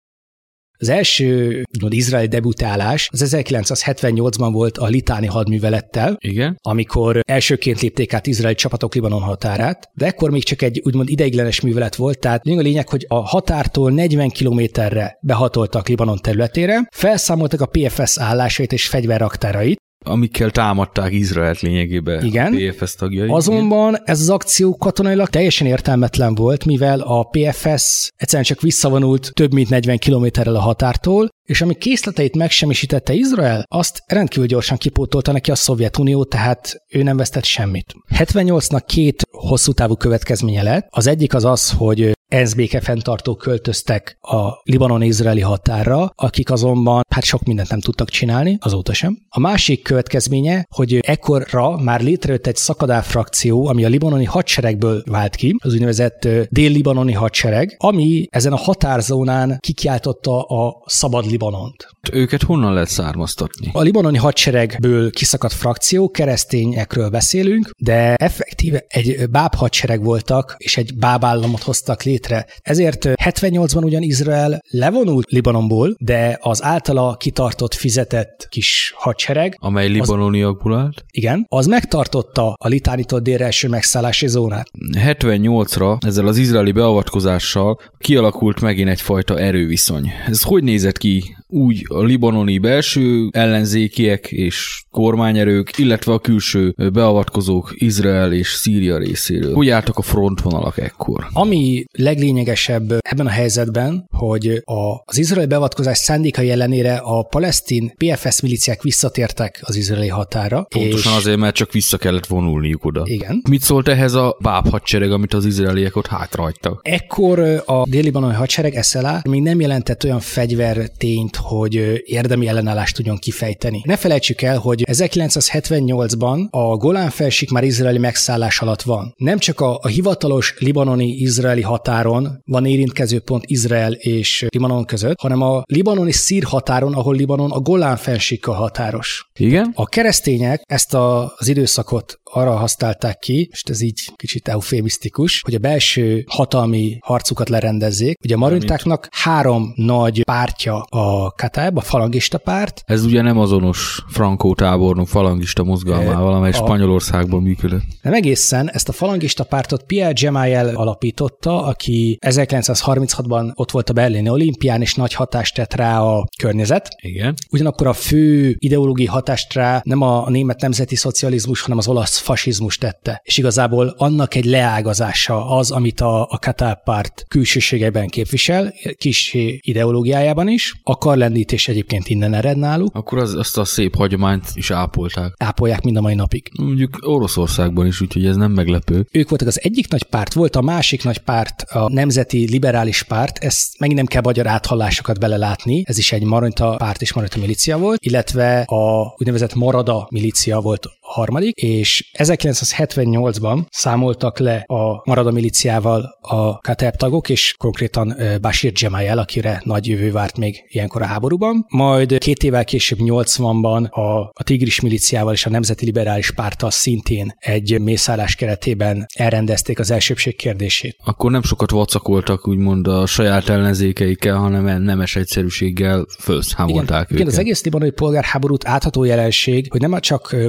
[0.81, 6.57] Az első úgymond izraeli debutálás az 1978-ban volt a litáni hadművelettel, Igen?
[6.61, 11.61] amikor elsőként lépték át izraeli csapatok Libanon határát, de ekkor még csak egy úgymond ideiglenes
[11.61, 17.65] művelet volt, tehát a lényeg, hogy a határtól 40 kilométerre behatoltak Libanon területére, felszámoltak a
[17.65, 19.77] PFS állásait és fegyverraktárait,
[20.09, 22.25] Amikkel támadták Izraelt lényegében.
[22.25, 22.55] Igen.
[22.55, 23.29] PFS tagjai.
[23.29, 29.53] Azonban ez az akció katonailag teljesen értelmetlen volt, mivel a PFS egyszerűen csak visszavonult több
[29.53, 35.51] mint 40 kilométerrel a határtól, és ami készleteit megsemmisítette Izrael, azt rendkívül gyorsan kipótolta neki
[35.51, 37.93] a Szovjetunió, tehát ő nem vesztett semmit.
[38.17, 40.87] 78-nak két hosszú távú következménye lett.
[40.89, 47.43] Az egyik az az, hogy ENSZ békefenntartók költöztek a libanon-izraeli határra, akik azonban hát sok
[47.43, 49.17] mindent nem tudtak csinálni, azóta sem.
[49.29, 55.35] A másik következménye, hogy ekkorra már létrejött egy szakadár frakció, ami a libanoni hadseregből vált
[55.35, 61.87] ki, az úgynevezett dél-libanoni hadsereg, ami ezen a határzónán kikiáltotta a szabad Libanont.
[62.11, 63.69] Őket honnan lehet származtatni?
[63.73, 70.97] A libanoni hadseregből kiszakadt frakció, keresztényekről beszélünk, de effektíve egy báb hadsereg voltak, és egy
[70.97, 72.45] báb államot hoztak létre.
[72.61, 80.77] Ezért 78-ban ugyan Izrael levonult Libanonból, de az általa kitartott, fizetett kis hadsereg, Amely libanoniakból
[80.77, 81.05] állt.
[81.11, 84.67] igen, az megtartotta a Litánitól délre első megszállási zónát.
[84.93, 90.11] 78-ra ezzel az izraeli beavatkozással kialakult megint egyfajta erőviszony.
[90.27, 91.38] Ez hogy nézett ki you.
[91.51, 99.53] Úgy a libanoni belső ellenzékiek és kormányerők, illetve a külső beavatkozók Izrael és Szíria részéről?
[99.53, 101.27] Hogy álltak a frontvonalak ekkor?
[101.33, 104.61] Ami leglényegesebb ebben a helyzetben, hogy
[105.05, 110.67] az izraeli beavatkozás szándékai ellenére a palesztin PFS miliciák visszatértek az izraeli határa.
[110.69, 113.01] Pontosan és azért, mert csak vissza kellett vonulniuk oda.
[113.05, 113.41] Igen.
[113.49, 116.79] Mit szólt ehhez a báb hadsereg, amit az izraeliek ott hátrahagytak?
[116.83, 123.81] Ekkor a dél-libanoni hadsereg SLA még nem jelentett olyan fegyvertényt, hogy érdemi ellenállást tudjon kifejteni.
[123.85, 129.13] Ne felejtsük el, hogy 1978-ban a Golán felség már izraeli megszállás alatt van.
[129.17, 135.41] Nem csak a, a hivatalos libanoni-izraeli határon van érintkező pont Izrael és Libanon között, hanem
[135.41, 139.29] a libanoni szír határon, ahol Libanon a Golán felsíkkal határos.
[139.39, 139.71] Igen?
[139.75, 145.55] A keresztények ezt a, az időszakot arra használták ki, és ez így kicsit eufémisztikus, hogy
[145.55, 148.17] a belső hatalmi harcukat lerendezzék.
[148.23, 152.83] Ugye a marintáknak három nagy pártja a a Kataeb, a falangista párt.
[152.85, 157.83] Ez ugye nem azonos Franco tábornok falangista mozgalmával, amely a- Spanyolországban működött.
[158.01, 164.29] Nem egészen, ezt a falangista pártot Pierre Gemayel alapította, aki 1936-ban ott volt a berlini
[164.29, 166.87] olimpián, és nagy hatást tett rá a környezet.
[167.01, 167.33] Igen.
[167.51, 172.77] Ugyanakkor a fő ideológiai hatást rá nem a német nemzeti szocializmus, hanem az olasz fasizmus
[172.77, 173.21] tette.
[173.23, 180.47] És igazából annak egy leágazása az, amit a, a Katál párt külsőségében képvisel, kis ideológiájában
[180.47, 180.73] is.
[180.83, 182.95] A karlendítés egyébként innen ered náluk.
[182.95, 185.33] Akkor az, azt a szép hagyományt is ápolták.
[185.37, 186.51] Ápolják mind a mai napig.
[186.59, 189.07] Mondjuk Oroszországban is, úgyhogy ez nem meglepő.
[189.11, 193.37] Ők voltak az egyik nagy párt, volt a másik nagy párt, a Nemzeti Liberális Párt,
[193.37, 197.77] ezt megint nem kell magyar áthallásokat belelátni, ez is egy Maronita párt és Maronita milícia
[197.77, 206.17] volt, illetve a úgynevezett Marada milícia volt harmadik, és 1978-ban számoltak le a Marada milíciával
[206.21, 211.65] a Kateb tagok, és konkrétan Bashir Gemayel, akire nagy jövő várt még ilyenkor a háborúban.
[211.69, 217.35] Majd két évvel később 80-ban a, a Tigris milíciával és a Nemzeti Liberális Párttal szintén
[217.37, 220.97] egy mészállás keretében elrendezték az elsőbség kérdését.
[221.03, 227.33] Akkor nem sokat vacakoltak úgymond a saját ellenzékeikkel, hanem nemes egyszerűséggel felszámolták igen, őket.
[227.33, 230.47] az egész libanoni polgárháborút átható jelenség, hogy nem csak ö,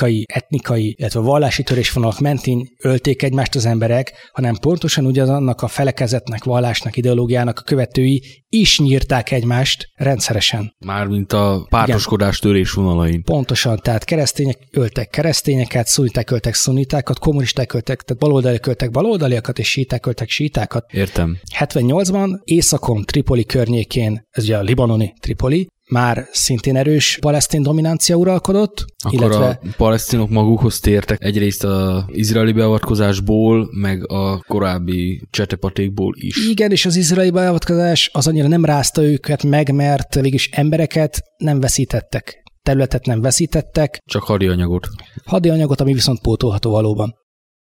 [0.00, 6.44] politikai, etnikai, illetve vallási törésvonalak mentén ölték egymást az emberek, hanem pontosan ugyanannak a felekezetnek,
[6.44, 10.74] vallásnak, ideológiának a követői is nyírták egymást rendszeresen.
[10.78, 13.22] Mármint a pártoskodás törésvonalain.
[13.22, 19.68] Pontosan, tehát keresztények öltek keresztényeket, szuniták öltek szunitákat, kommunisták öltek, tehát baloldaliak öltek baloldaliakat, és
[19.68, 20.84] síták öltek sítákat.
[20.92, 21.38] Értem.
[21.58, 28.84] 78-ban északon, Tripoli környékén, ez ugye a libanoni Tripoli, már szintén erős palesztin dominancia uralkodott,
[29.04, 36.48] Akkor illetve a palesztinok magukhoz tértek egyrészt az izraeli beavatkozásból, meg a korábbi csetepatékból is.
[36.48, 41.60] igen, és az izraeli beavatkozás az annyira nem rázta őket meg, mert végülis embereket nem
[41.60, 44.88] veszítettek, területet nem veszítettek, Csak hadianyagot.
[45.24, 47.14] hadianyagot, ami viszont pótolható valóban.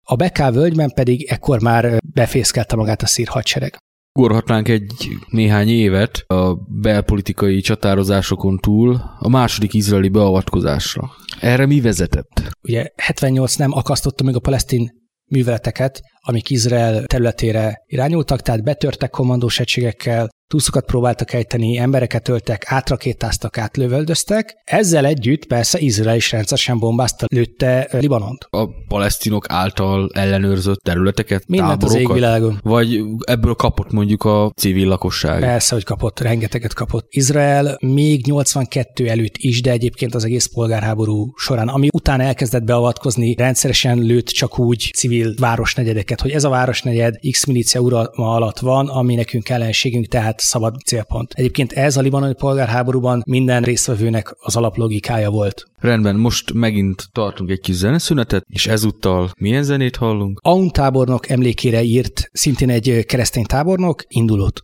[0.05, 3.77] A Beká völgyben pedig ekkor már befészkelte magát a szír hadsereg.
[4.19, 11.11] Ugorhatnánk egy néhány évet a belpolitikai csatározásokon túl a második izraeli beavatkozásra.
[11.39, 12.41] Erre mi vezetett?
[12.61, 14.91] Ugye 78 nem akasztotta meg a palesztin
[15.31, 23.57] műveleteket, amik Izrael területére irányultak, tehát betörtek kommandós egységekkel, túszokat próbáltak ejteni, embereket öltek, átrakétáztak,
[23.57, 24.55] átlövöldöztek.
[24.63, 28.47] Ezzel együtt persze Izrael is rendszeresen bombázta, lőtte Libanont.
[28.49, 32.15] A palesztinok által ellenőrzött területeket, Mindent az táborokat?
[32.15, 32.59] égvilágon.
[32.63, 35.39] Vagy ebből kapott mondjuk a civil lakosság?
[35.39, 37.07] Persze, hogy kapott, rengeteget kapott.
[37.09, 43.35] Izrael még 82 előtt is, de egyébként az egész polgárháború során, ami után elkezdett beavatkozni,
[43.35, 48.87] rendszeresen lőtt csak úgy civil városnegyedeket, hogy ez a városnegyed X milícia uralma alatt van,
[48.87, 51.33] ami nekünk ellenségünk, tehát szabad célpont.
[51.33, 55.65] Egyébként ez a libanoni polgárháborúban minden résztvevőnek az alaplogikája volt.
[55.79, 60.39] Rendben, most megint tartunk egy kis zeneszünetet, és ezúttal milyen zenét hallunk?
[60.43, 64.61] Aun tábornok emlékére írt szintén egy keresztény tábornok indulót.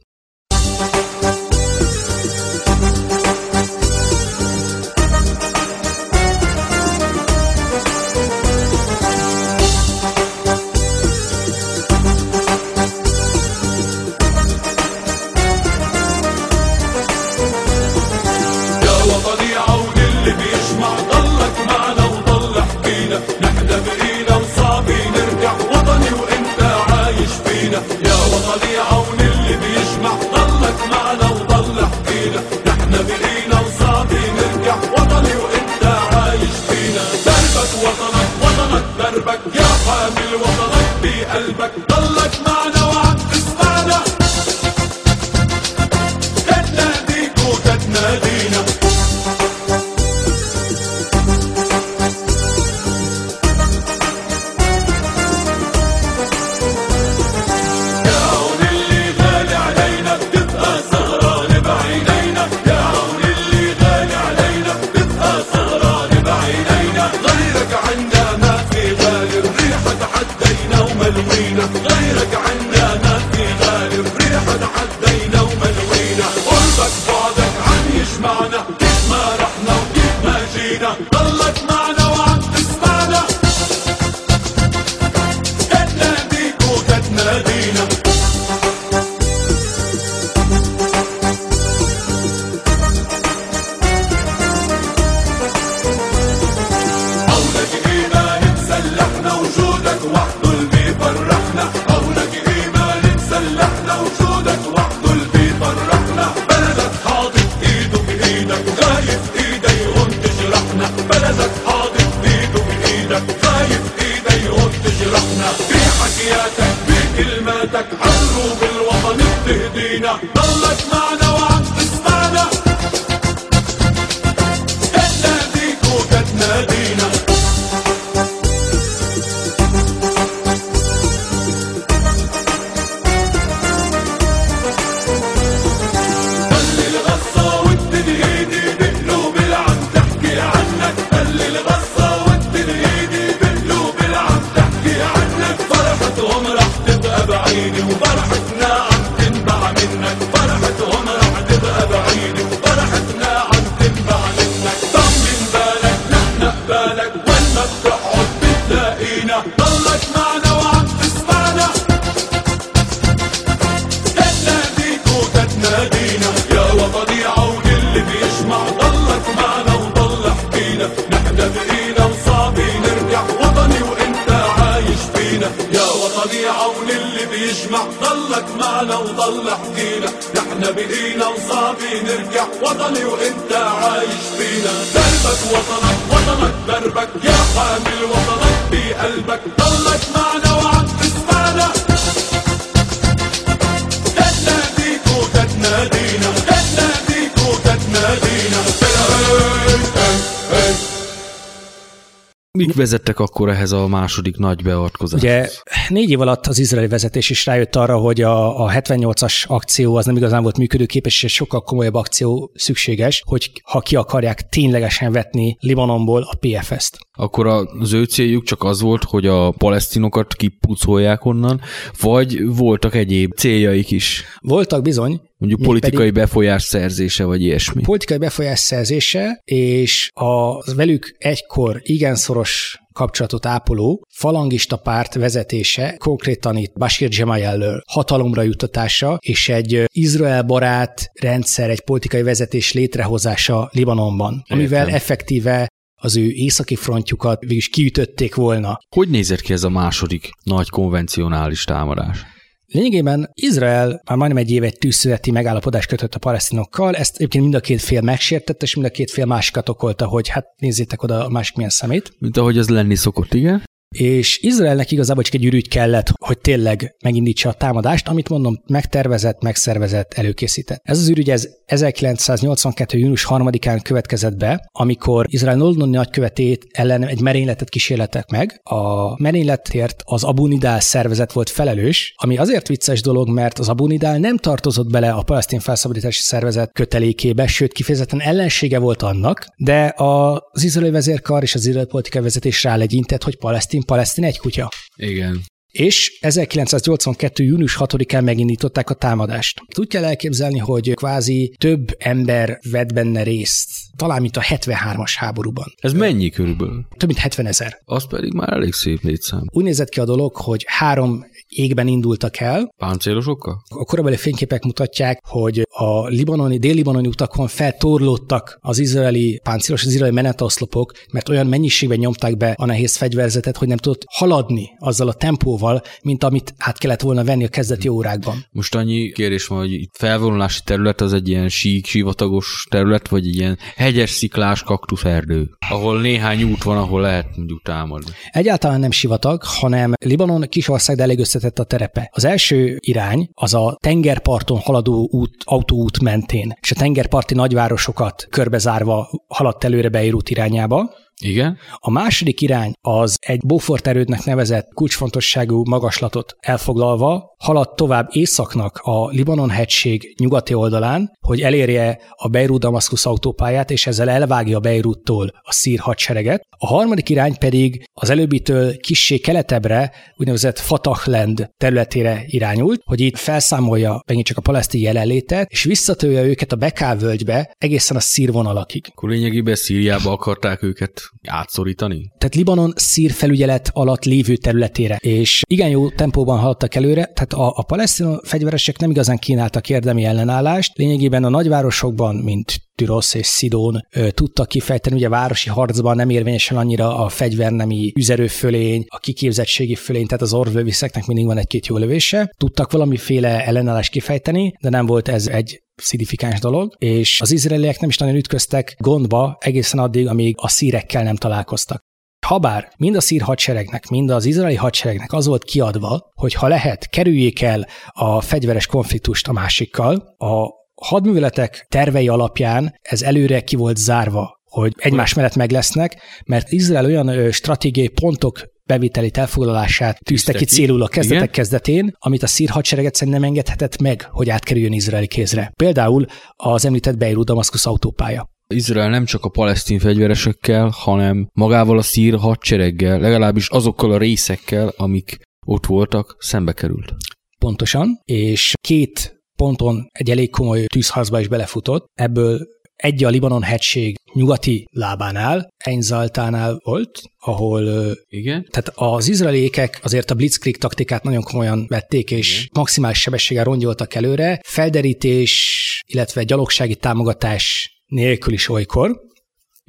[202.80, 205.30] Vezettek akkor ehhez a második nagy beavatkozáshoz?
[205.30, 205.50] Ugye
[205.90, 210.06] négy év alatt az izraeli vezetés is rájött arra, hogy a, a 78-as akció az
[210.06, 215.58] nem igazán volt működőképes, és sokkal komolyabb akció szükséges, hogy ha ki akarják ténylegesen vetni
[215.60, 216.98] Libanonból a PFS-t.
[217.12, 217.48] Akkor
[217.80, 221.62] az ő céljuk csak az volt, hogy a palesztinokat kipucolják onnan,
[222.02, 224.24] vagy voltak egyéb céljaik is?
[224.42, 227.82] Voltak bizony, Mondjuk politikai befolyás szerzése, vagy ilyesmi.
[227.82, 236.58] politikai befolyás szerzése, és a velük egykor igen szoros kapcsolatot ápoló falangista párt vezetése, konkrétan
[236.58, 244.44] itt Bashir Gemayel hatalomra juttatása és egy Izrael barát rendszer, egy politikai vezetés létrehozása Libanonban,
[244.48, 244.96] amivel Értem.
[244.96, 245.68] effektíve
[246.02, 248.80] az ő északi frontjukat végülis kiütötték volna.
[248.96, 252.26] Hogy nézett ki ez a második nagy konvencionális támadás?
[252.72, 257.56] Lényegében Izrael már majdnem egy éve egy tűzszületi megállapodást kötött a palesztinokkal, ezt egyébként mind
[257.56, 261.26] a két fél megsértette, és mind a két fél másikat okolta, hogy hát nézzétek oda
[261.26, 262.14] a másik milyen szemét.
[262.20, 263.64] Mint ahogy az lenni szokott, igen?
[263.98, 269.42] És Izraelnek igazából csak egy ürügy kellett, hogy tényleg megindítsa a támadást, amit mondom, megtervezett,
[269.42, 270.82] megszervezett, előkészített.
[270.84, 272.98] Ez az ürügy ez 1982.
[272.98, 278.60] június 3-án következett be, amikor Izrael londoni nagykövetét ellen egy merényletet kísérletek meg.
[278.64, 283.88] A merényletért az Abu Nidal szervezet volt felelős, ami azért vicces dolog, mert az Abu
[283.88, 289.94] Nidal nem tartozott bele a palesztin felszabadítási szervezet kötelékébe, sőt kifejezetten ellensége volt annak, de
[289.96, 294.70] az izraeli vezérkar és az izraeli politikai vezetés rálegyintett, hogy palesztin, palesztin egy kutya.
[294.96, 295.42] Igen.
[295.72, 297.44] És 1982.
[297.44, 299.62] június 6-án megindították a támadást.
[299.80, 305.74] Úgy kell elképzelni, hogy kvázi több ember vett benne részt, talán mint a 73-as háborúban.
[305.78, 306.86] Ez mennyi körülbelül?
[306.98, 307.80] Több mint 70 ezer.
[307.86, 309.44] Az pedig már elég szép létszám.
[309.52, 312.74] Úgy nézett ki a dolog, hogy három égben indultak el.
[312.78, 313.62] Páncélosokkal?
[313.70, 320.14] A korabeli fényképek mutatják, hogy a libanoni, dél-libanoni utakon feltorlódtak az izraeli páncélos, az izraeli
[320.14, 325.14] menetoszlopok, mert olyan mennyiségben nyomták be a nehéz fegyverzetet, hogy nem tudott haladni azzal a
[325.14, 328.46] tempóval, mint amit át kellett volna venni a kezdeti órákban.
[328.52, 333.28] Most annyi kérdés van, hogy itt felvonulási terület az egy ilyen sík, sivatagos terület, vagy
[333.28, 338.12] egy ilyen hegyes, sziklás kaktuszerdő, ahol néhány út van, ahol lehet mondjuk támadni.
[338.32, 342.10] Egyáltalán nem sivatag, hanem Libanon kisország, de elég összetett a terepe.
[342.14, 349.10] Az első irány az a tengerparton haladó út, autóút mentén, és a tengerparti nagyvárosokat körbezárva
[349.28, 350.94] haladt előre Beirut irányába.
[351.24, 351.58] Igen?
[351.76, 359.08] A második irány az egy Beaufort erődnek nevezett kulcsfontosságú magaslatot elfoglalva haladt tovább északnak a
[359.08, 366.42] Libanon-hegység nyugati oldalán, hogy elérje a Beirut-Damaszkusz autópályát, és ezzel elvágja Beiruttól a szír hadsereget.
[366.58, 374.02] A harmadik irány pedig az előbbitől kissé keletebbre, úgynevezett Fatahland területére irányult, hogy itt felszámolja
[374.08, 378.86] megint csak a palesztin jelenlétet, és visszatolja őket a Beká völgybe egészen a szír vonalakig.
[378.90, 382.12] Akkor lényegében Szíriába akarták őket átszorítani?
[382.18, 387.54] tehát Libanon szír felügyelet alatt lévő területére, és igen jó tempóban haladtak előre, tehát a,
[387.56, 393.88] a palesztin fegyveresek nem igazán kínáltak érdemi ellenállást, lényegében a nagyvárosokban, mint Tyrosz és Szidón
[393.96, 400.06] ö, tudtak kifejteni, ugye városi harcban nem érvényesen annyira a fegyvernemi üzerőfölény, a kiképzettségi fölény,
[400.06, 402.34] tehát az orvlöviszeknek mindig van egy-két jó lövése.
[402.38, 407.90] Tudtak valamiféle ellenállást kifejteni, de nem volt ez egy szignifikáns dolog, és az izraeliek nem
[407.90, 411.82] is nagyon ütköztek gondba egészen addig, amíg a szírekkel nem találkoztak.
[412.26, 416.90] Habár mind a szír hadseregnek, mind az izraeli hadseregnek az volt kiadva, hogy ha lehet,
[416.90, 420.48] kerüljék el a fegyveres konfliktust a másikkal, a
[420.82, 426.86] hadműveletek tervei alapján ez előre ki volt zárva hogy egymás mellett meg lesznek, mert Izrael
[426.86, 431.34] olyan stratégiai pontok beviteli elfoglalását tűzte ki célul a kezdetek Igen?
[431.34, 435.52] kezdetén, amit a szír hadsereg egyszerűen nem engedhetett meg, hogy átkerüljön izraeli kézre.
[435.56, 436.06] Például
[436.36, 438.30] az említett Beirut Damaszkusz autópálya.
[438.54, 444.74] Izrael nem csak a palesztin fegyveresekkel, hanem magával a szír hadsereggel, legalábbis azokkal a részekkel,
[444.78, 446.94] amik ott voltak, szembe került.
[447.40, 452.48] Pontosan, és két ponton egy elég komoly tűzharcba is belefutott, ebből
[452.82, 458.48] egy a Libanon hegység nyugati lábánál, Einzaltánál volt, ahol Igen.
[458.50, 462.48] tehát az izraelékek azért a blitzkrieg taktikát nagyon komolyan vették, és Igen.
[462.54, 469.02] maximális sebességgel rongyoltak előre, felderítés, illetve gyalogsági támogatás nélkül is olykor,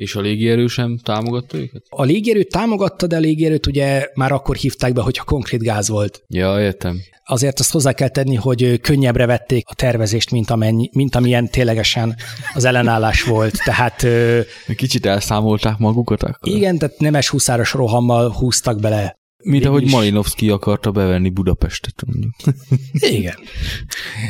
[0.01, 1.83] és a légierő sem támogatta őket?
[1.89, 6.23] A légierő támogatta, de a légierőt ugye már akkor hívták be, hogyha konkrét gáz volt.
[6.29, 7.01] Ja, értem.
[7.25, 12.17] Azért azt hozzá kell tenni, hogy könnyebbre vették a tervezést, mint, amennyi, mint amilyen ténylegesen
[12.55, 13.65] az ellenállás volt.
[13.65, 14.07] Tehát...
[14.77, 16.53] Kicsit elszámolták magukat akkor?
[16.53, 22.35] Igen, tehát nemes húszáros rohammal húztak bele mint ahogy Malinowski akarta bevenni Budapestet, mondjuk.
[23.19, 23.35] Igen.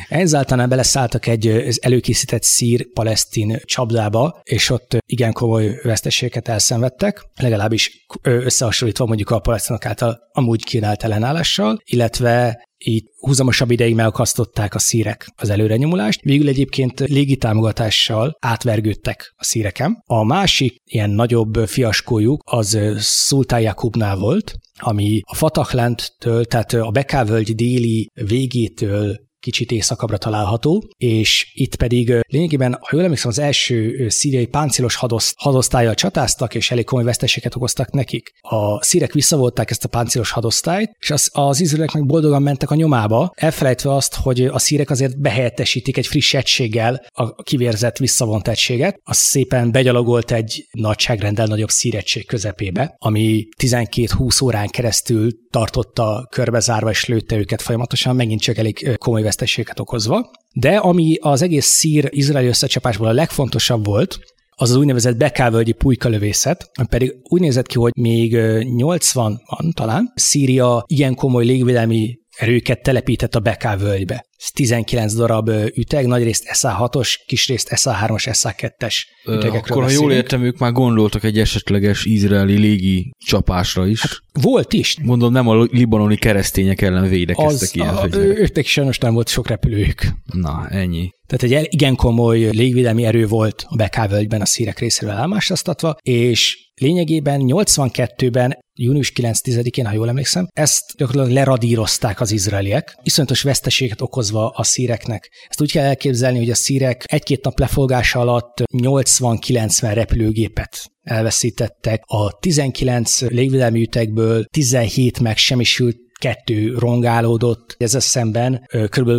[0.08, 1.46] Ezáltal beleszálltak egy
[1.80, 10.18] előkészített szír-palesztin csapdába, és ott igen komoly veszteségeket elszenvedtek, legalábbis összehasonlítva mondjuk a palesztinok által
[10.32, 18.37] amúgy kínált ellenállással, illetve így húzamosabb ideig megakasztották a szírek az előrenyomulást, végül egyébként légitámogatással
[18.41, 20.03] átvergődtek a szíreken.
[20.07, 27.55] A másik ilyen nagyobb fiaskójuk az Sultán Jakubnál volt, ami a Fatahlendtől, tehát a Bekávölgy
[27.55, 34.47] déli végétől kicsit északabbra található, és itt pedig lényegében, ha jól emlékszem, az első szíriai
[34.47, 38.32] páncélos hadoszt, hadosztályjal csatáztak, és elég komoly veszteséget okoztak nekik.
[38.41, 42.74] A szírek visszavolták ezt a páncélos hadosztályt, és az, az izraelek meg boldogan mentek a
[42.74, 49.01] nyomába, elfelejtve azt, hogy a szírek azért behelyettesítik egy friss egységgel a kivérzett visszavont egységet,
[49.03, 57.07] az szépen begyalogolt egy nagyságrendel nagyobb szírettség közepébe, ami 12-20 órán keresztül tartotta körbezárva és
[57.07, 60.30] lőtte őket folyamatosan, megint csak elég komoly veszteséget okozva.
[60.53, 64.18] De ami az egész szír-izraeli összecsapásból a legfontosabb volt,
[64.61, 70.84] az az úgynevezett bekávölgyi pulykalövészet, ami pedig úgy nézett ki, hogy még 80-ban talán Szíria
[70.86, 74.24] ilyen komoly légvédelmi erőket telepített a Beká völgybe.
[74.41, 78.95] Ez 19 darab üteg, nagyrészt SA6-os, kisrészt SA3-as, SA2-es
[79.26, 84.01] ütegekről Akkor, ha jól értem, ők már gondoltak egy esetleges izraeli légi csapásra is.
[84.01, 84.97] Hát volt is.
[85.03, 89.49] Mondom, nem a libanoni keresztények ellen védekeztek az, ilyen a, Őknek sajnos nem volt sok
[89.49, 90.03] repülőjük.
[90.32, 91.11] Na, ennyi.
[91.31, 96.70] Tehát egy igen komoly légvédelmi erő volt a Beká völgyben a szírek részéről elmásasztatva, és
[96.74, 104.49] lényegében 82-ben június 9-én, ha jól emlékszem, ezt gyakorlatilag leradírozták az izraeliek, iszonyatos veszteséget okozva
[104.49, 105.31] a szíreknek.
[105.49, 112.03] Ezt úgy kell elképzelni, hogy a szírek egy-két nap lefolgása alatt 80-90 repülőgépet elveszítettek.
[112.07, 119.11] A 19 légvédelmi ütegből 17 megsemmisült kettő rongálódott, ezzel szemben kb.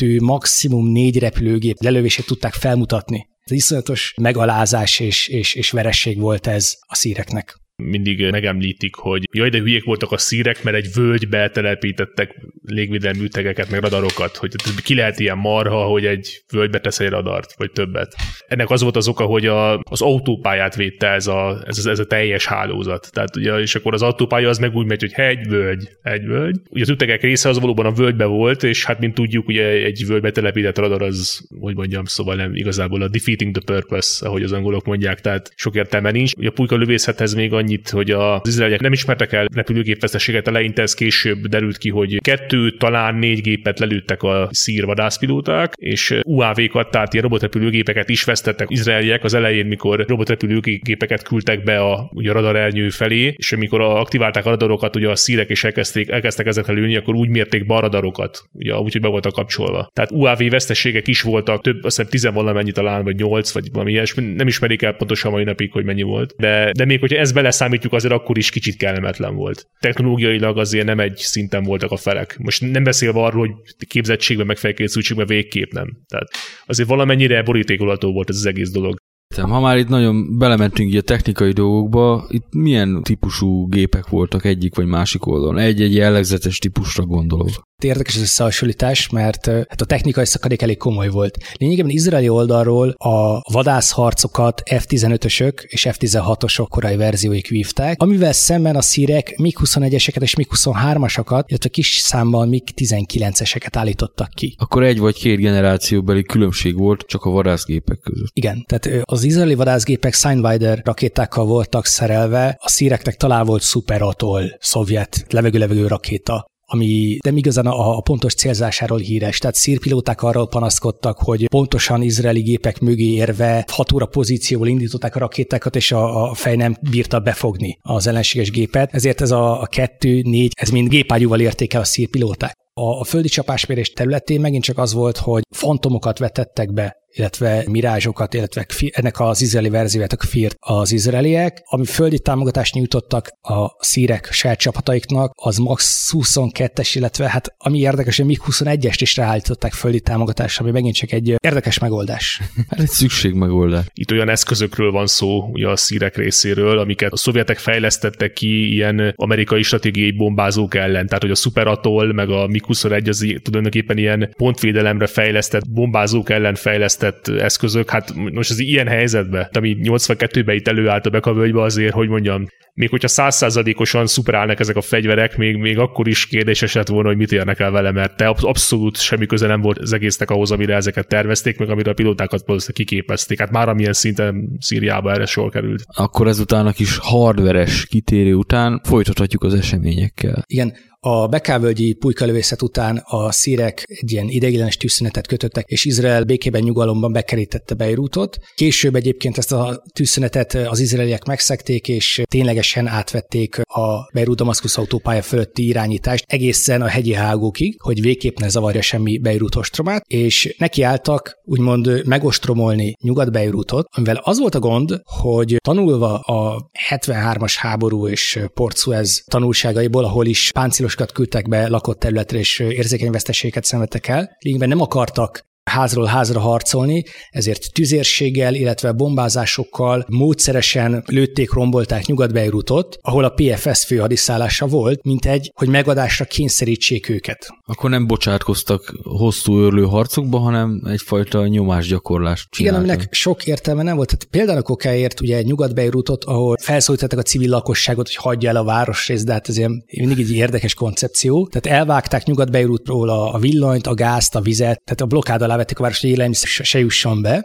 [0.00, 3.28] Kettő, maximum négy repülőgép lelövését tudták felmutatni.
[3.40, 9.48] Ez iszonyatos megalázás és, és, és veresség volt ez a szíreknek mindig megemlítik, hogy jaj,
[9.48, 14.94] de hülyék voltak a szírek, mert egy völgybe telepítettek légvédelmi ütegeket, meg radarokat, hogy ki
[14.94, 18.14] lehet ilyen marha, hogy egy völgybe tesz egy radart, vagy többet.
[18.48, 22.06] Ennek az volt az oka, hogy a, az autópályát védte ez a, ez, ez a
[22.06, 23.10] teljes hálózat.
[23.12, 26.56] Tehát ugye, és akkor az autópálya az meg úgy megy, hogy egy völgy, egy völgy.
[26.70, 30.04] Ugye az ütegek része az valóban a völgybe volt, és hát mint tudjuk, ugye egy
[30.06, 34.52] völgybe telepített radar az, hogy mondjam, szóval nem igazából a defeating the purpose, ahogy az
[34.52, 36.32] angolok mondják, tehát sok értelme nincs.
[36.34, 40.82] Ugye a pulyka lövészethez még annyi annyit, hogy az izraeliek nem ismertek el repülőgépveszteséget, eleinte
[40.82, 46.90] ez később derült ki, hogy kettő, talán négy gépet lelőttek a szír vadászpilóták, és UAV-kat,
[46.90, 52.32] tehát ilyen robotrepülőgépeket is vesztettek izraeliek az elején, mikor robotrepülőgépeket küldtek be a, ugye a
[52.32, 56.96] radarernyő felé, és amikor aktiválták a radarokat, ugye a szírek és elkezdték, elkezdtek ezekre lőni,
[56.96, 59.90] akkor úgy mérték be a radarokat, ugye úgy, hogy be voltak kapcsolva.
[59.92, 63.90] Tehát UAV veszteségek is voltak, több, azt hiszem tizen valamennyi talán, vagy nyolc, vagy valami
[63.90, 66.34] ilyesmi, nem ismerik el pontosan mai napig, hogy mennyi volt.
[66.36, 69.66] De, de még hogyha ez beleszámítjuk, azért akkor is kicsit kellemetlen volt.
[69.80, 72.38] Technológiailag azért nem egy szinten voltak a felek.
[72.38, 75.88] Most nem beszélve arról, hogy képzettségben, meg felkészültségben végképp nem.
[76.08, 76.28] Tehát
[76.66, 78.96] azért valamennyire borítékolható volt ez az egész dolog.
[79.36, 84.86] Ha már itt nagyon belementünk a technikai dolgokba, itt milyen típusú gépek voltak egyik vagy
[84.86, 85.58] másik oldalon?
[85.58, 87.68] Egy-egy jellegzetes típusra gondolok.
[87.84, 91.38] Érdekes az összehasonlítás, mert hát a technikai szakadék elég komoly volt.
[91.54, 99.34] Lényegében izraeli oldalról a vadászharcokat F-15-ösök és F-16-osok korai verzióik vívták, amivel szemben a szírek
[99.36, 104.54] MiG-21-eseket és MiG-23-asakat, illetve kis számban MiG-19-eseket állítottak ki.
[104.58, 108.30] Akkor egy vagy két generációbeli különbség volt csak a vadászgépek között.
[108.32, 114.56] Igen, tehát az izraeli vadászgépek Signwider rakétákkal voltak szerelve, a szíreknek talán volt Super Atoll
[114.60, 119.38] szovjet levegő-levegő rakéta, ami nem igazán a, a pontos célzásáról híres.
[119.38, 125.18] Tehát szírpilóták arról panaszkodtak, hogy pontosan izraeli gépek mögé érve 6 óra pozícióból indították a
[125.18, 128.94] rakétákat, és a, a fej nem bírta befogni az ellenséges gépet.
[128.94, 132.52] Ezért ez a, a kettő, négy, ez mind gépágyúval érték el a szírpilóták.
[132.72, 138.34] A, a földi csapásmérés területén megint csak az volt, hogy fantomokat vetettek be illetve mirázsokat,
[138.34, 144.28] illetve ennek az izraeli verzióját a Kfirt az izraeliek, ami földi támogatást nyújtottak a szírek
[144.32, 150.00] saját csapataiknak, az max 22-es, illetve hát ami érdekes, hogy még 21-est is ráállították földi
[150.00, 152.40] támogatásra, ami megint csak egy érdekes megoldás.
[152.68, 153.84] Hát egy szükség megoldás.
[153.94, 159.12] Itt olyan eszközökről van szó ugye a szírek részéről, amiket a szovjetek fejlesztettek ki ilyen
[159.16, 161.06] amerikai stratégiai bombázók ellen.
[161.06, 166.54] Tehát, hogy a Super Atoll, meg a MiG-21 az tulajdonképpen ilyen pontvédelemre fejlesztett bombázók ellen
[166.54, 171.92] fejlesztett fejlesztett eszközök, hát most az ilyen helyzetben, ami 82-ben itt előállt a bekavölgybe azért,
[171.92, 176.88] hogy mondjam, még hogyha százszázalékosan szuperálnak ezek a fegyverek, még, még akkor is kérdéses lett
[176.88, 180.30] volna, hogy mit érnek el vele, mert te abszolút semmi köze nem volt az egésznek
[180.30, 183.38] ahhoz, amire ezeket tervezték, meg amire a pilótákat valószínűleg kiképezték.
[183.38, 185.84] Hát már amilyen szinten Szíriába erre sor került.
[185.86, 190.44] Akkor ezután a kis hardveres kitérő után folytathatjuk az eseményekkel.
[190.46, 196.62] Igen, a Bekávölgyi pulykölövészet után a szírek egy ilyen ideiglenes tűzszünetet kötöttek, és Izrael békében
[196.62, 198.38] nyugalomban bekerítette Beirutot.
[198.54, 205.66] Később egyébként ezt a tűzszünetet az izraeliek megszekték, és ténylegesen átvették a Beirut-Damaszkusz autópálya fölötti
[205.66, 212.06] irányítást egészen a hegyi hágókig, hogy végképp ne zavarja semmi Beirut ostromát, és nekiálltak úgymond
[212.06, 219.24] megostromolni Nyugat-Beirutot, amivel az volt a gond, hogy tanulva a 73-as háború és Port Suez
[219.26, 224.36] tanulságaiból, ahol is páncélos harcosokat küldtek be lakott területre, és érzékeny veszteségeket szenvedtek el.
[224.38, 233.24] Lényegben nem akartak házról házra harcolni, ezért tüzérséggel, illetve bombázásokkal módszeresen lőtték, rombolták Nyugat-Beirutot, ahol
[233.24, 237.48] a PFS főhadiszállása volt, mint egy, hogy megadásra kényszerítsék őket.
[237.66, 242.82] Akkor nem bocsátkoztak hosszú őrlő harcokba, hanem egyfajta nyomásgyakorlást csináltak.
[242.82, 244.08] Igen, aminek sok értelme nem volt.
[244.08, 249.24] Tehát például okáért ugye Nyugat-Beirutot, ahol felszólították a civil lakosságot, hogy hagyja el a városrészt,
[249.24, 251.48] de hát ez ilyen mindig egy érdekes koncepció.
[251.50, 255.78] Tehát elvágták Nyugat-Beirutról a, a villanyt, a gázt, a vizet, tehát a blokkád alá vették
[255.78, 257.44] a város, hogy élelmiszer se jusson be.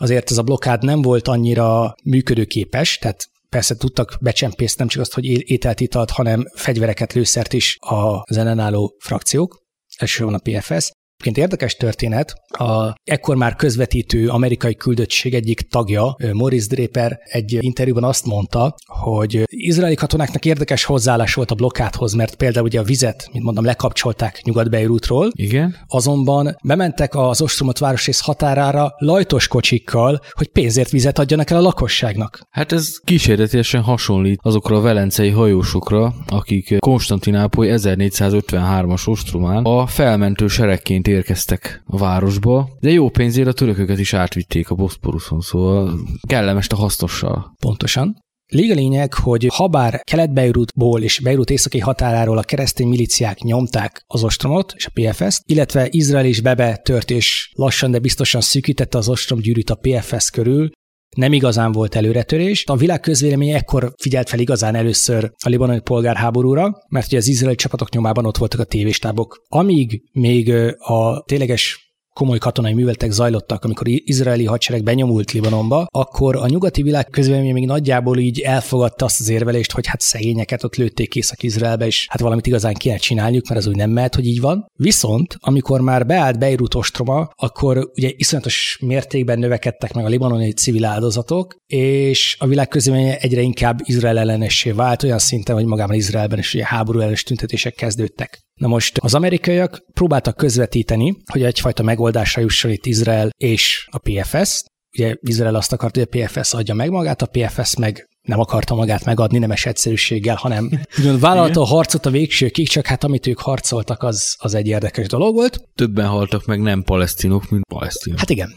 [0.00, 5.14] Azért ez a blokkád nem volt annyira működőképes, tehát persze tudtak becsempészni nem csak azt,
[5.14, 9.62] hogy ételt, italt, hanem fegyvereket, lőszert is az ellenálló frakciók,
[9.96, 10.90] elsősorban a PFS.
[11.20, 18.04] Egyébként érdekes történet, a ekkor már közvetítő amerikai küldöttség egyik tagja, Morris Draper egy interjúban
[18.04, 23.28] azt mondta, hogy izraeli katonáknak érdekes hozzáállás volt a blokkádhoz, mert például ugye a vizet,
[23.32, 25.30] mint mondom, lekapcsolták Nyugat-Beirutról.
[25.32, 25.76] Igen.
[25.86, 32.40] Azonban bementek az ostromot városrész határára lajtos kocsikkal, hogy pénzért vizet adjanak el a lakosságnak.
[32.50, 41.08] Hát ez kísérletesen hasonlít azokra a velencei hajósokra, akik Konstantinápoly 1453-as ostromán a felmentő seregként
[41.10, 46.76] érkeztek a városba, de jó pénzért a törököket is átvitték a Boszporuszon, szóval kellemes a
[46.76, 47.54] hasznossal.
[47.58, 48.16] Pontosan.
[48.52, 54.24] Lég a lényeg, hogy habár Kelet-Beirutból és Beirut északi határáról a keresztény miliciák nyomták az
[54.24, 59.08] ostromot és a PFS-t, illetve Izrael is bebe tört és lassan, de biztosan szűkítette az
[59.08, 60.70] ostromgyűrűt a PFS körül,
[61.16, 62.64] nem igazán volt előretörés.
[62.66, 67.56] A világ közvéleménye ekkor figyelt fel igazán először a libanoni polgárháborúra, mert ugye az izraeli
[67.56, 69.42] csapatok nyomában ott voltak a tévéstábok.
[69.48, 71.89] Amíg még a tényleges
[72.20, 77.66] komoly katonai műveletek zajlottak, amikor izraeli hadsereg benyomult Libanonba, akkor a nyugati világ közvélemény még
[77.66, 82.46] nagyjából így elfogadta azt az érvelést, hogy hát szegényeket ott lőtték Észak-Izraelbe, és hát valamit
[82.46, 84.66] igazán kéne csinálniuk, mert az úgy nem mehet, hogy így van.
[84.76, 90.84] Viszont, amikor már beállt Beirut ostroma, akkor ugye iszonyatos mértékben növekedtek meg a libanoni civil
[90.84, 96.38] áldozatok, és a világ közvélemény egyre inkább Izrael ellenessé vált, olyan szinten, hogy magában Izraelben
[96.38, 98.38] is ugye háború ellenes tüntetések kezdődtek.
[98.60, 104.62] Na most az amerikaiak próbáltak közvetíteni, hogy egyfajta megoldásra jusson itt Izrael és a PFS.
[104.98, 108.74] Ugye Izrael azt akart, hogy a PFS adja meg magát, a PFS meg nem akarta
[108.74, 113.40] magát megadni nemes egyszerűséggel, hanem ugyan vállalta a harcot a végsőkig, csak hát amit ők
[113.40, 115.60] harcoltak, az, az egy érdekes dolog volt.
[115.74, 118.18] Többen haltak meg nem palesztinok, mint palesztinok.
[118.18, 118.54] Hát igen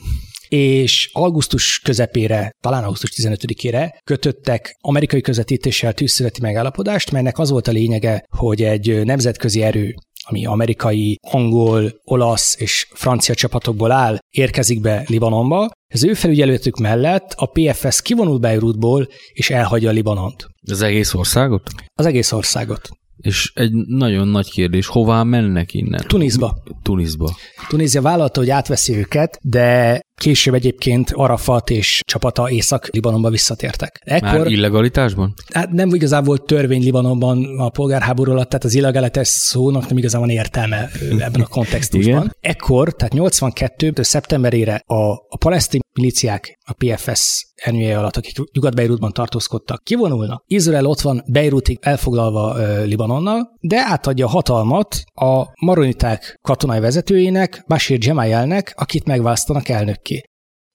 [0.53, 7.71] és augusztus közepére, talán augusztus 15-ére kötöttek amerikai közvetítéssel tűzszületi megállapodást, melynek az volt a
[7.71, 9.95] lényege, hogy egy nemzetközi erő
[10.25, 15.69] ami amerikai, angol, olasz és francia csapatokból áll, érkezik be Libanonba.
[15.93, 20.47] Az ő felügyelőtük mellett a PFS kivonul Beirutból és elhagyja Libanont.
[20.71, 21.71] Az egész országot?
[21.93, 22.89] Az egész országot.
[23.17, 26.03] És egy nagyon nagy kérdés, hová mennek innen?
[26.07, 26.63] Tunisba.
[26.81, 27.35] Tunisba.
[27.67, 34.21] Tunézia vállalta, hogy átveszi őket, de később egyébként Arafat és csapata Észak-Libanonba visszatértek.
[34.21, 35.33] Már illegalitásban?
[35.53, 40.21] Hát nem igazán volt törvény Libanonban a polgárháború alatt, tehát az illegalitás szónak nem igazán
[40.21, 42.35] van értelme ebben a kontextusban.
[42.41, 43.91] Ekkor, tehát 82.
[43.95, 50.43] szeptemberére a, a palesztin miliciák a PFS ernyője alatt, akik Nyugat-Beirutban tartózkodtak, kivonulnak.
[50.47, 57.63] Izrael ott van Beirutig elfoglalva ö, Libanonnal, de átadja a hatalmat a maroniták katonai vezetőjének,
[57.67, 60.12] Bashir Gemayelnek, akit megválasztanak elnökké.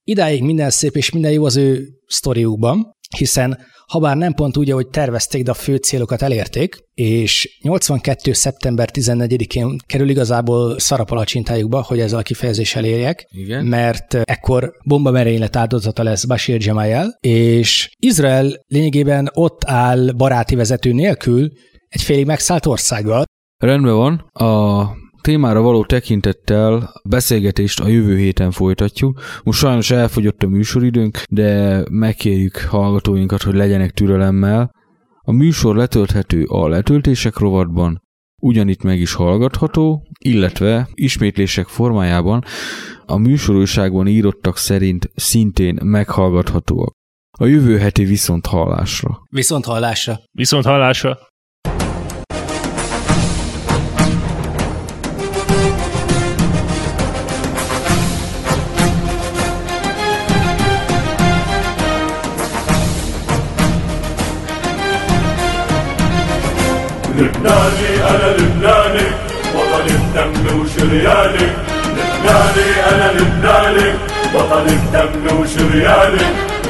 [0.09, 4.89] Idáig minden szép és minden jó az ő sztoriukban, hiszen habár nem pont úgy, ahogy
[4.89, 8.33] tervezték, de a fő célokat elérték, és 82.
[8.33, 13.65] szeptember 14-én kerül igazából szarapalacsintájukba, hogy ezzel a kifejezéssel érjek, Igen.
[13.65, 21.49] mert ekkor bombamerénylet áldozata lesz Bashir Gemayel, és Izrael lényegében ott áll baráti vezető nélkül
[21.89, 23.25] egy félig megszállt országgal,
[23.59, 24.31] Rendben van.
[24.33, 24.83] A
[25.21, 29.21] témára való tekintettel beszélgetést a jövő héten folytatjuk.
[29.43, 34.71] Most sajnos elfogyott a műsoridőnk, de megkérjük hallgatóinkat, hogy legyenek türelemmel.
[35.21, 38.03] A műsor letölthető a letöltések rovatban,
[38.43, 42.45] ugyanitt meg is hallgatható, illetve ismétlések formájában
[43.07, 46.97] a műsorúságban írottak szerint szintén meghallgathatóak.
[47.39, 49.19] A jövő heti viszont hallásra.
[49.31, 50.21] viszont hallásra.
[50.33, 51.19] Viszont hallásra!
[70.99, 71.47] وشرياني
[71.97, 73.95] لبناني أنا لبناني
[74.35, 76.27] وطن الدم وشرياني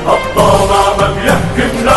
[0.07, 1.97] الطامع ما بيحكمنا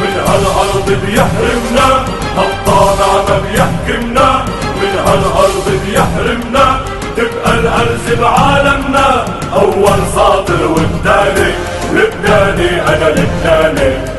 [0.00, 2.04] من هالأرض بيحرمنا.
[2.38, 4.44] الطامع ما بيحكمنا
[4.82, 6.80] من هالأرض بيحرمنا.
[7.16, 9.24] تبقى الأرز بعالمنا
[9.54, 11.50] أول ساطر والتاني
[11.92, 14.15] لبناني أنا لبناني.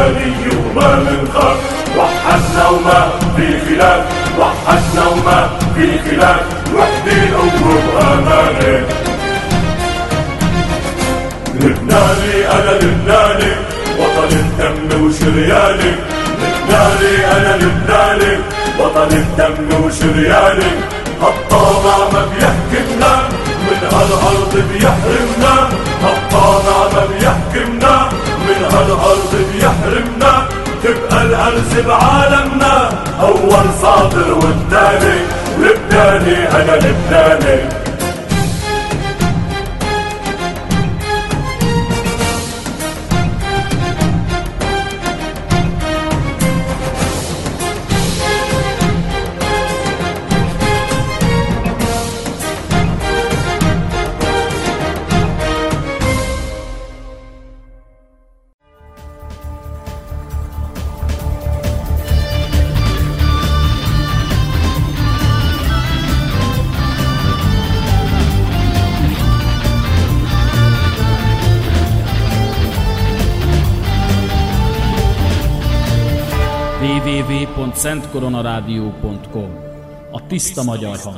[0.00, 1.56] لبناني وما منخاف
[1.98, 4.04] وحدنا وما في خلاف
[4.38, 6.40] وحدنا وما في خلاف
[6.74, 8.86] وحدي الأمور وأمانة
[11.54, 13.52] لبناني أنا لبناني
[13.98, 15.92] وطن الدم وشرياني
[16.40, 18.38] لبناني أنا لبناني
[18.80, 20.70] وطن الدم وشرياني
[21.22, 23.28] الطامع ما بيحكمنا
[23.66, 25.68] من هالأرض بيحرمنا
[26.02, 28.08] الطامع ما بيحكمنا
[28.48, 29.32] من هالارض
[29.62, 30.48] يحرمنا
[30.84, 32.88] تبقى الهرج بعالمنا.
[33.20, 35.18] أول صادر والتاني
[35.58, 37.58] لبناني أنا لبناني
[78.20, 79.50] www.szentkoronarádió.com
[80.10, 81.16] A tiszta magyar hang.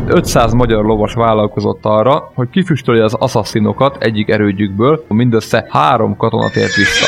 [0.00, 6.50] Itt 500 magyar lovas vállalkozott arra, hogy kifüstölje az assasszinokat egyik erődjükből, mindössze három katona
[6.50, 7.06] tért vissza.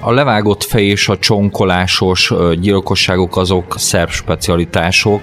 [0.00, 5.20] A levágott fej és a csonkolásos gyilkosságok azok szerb specialitások.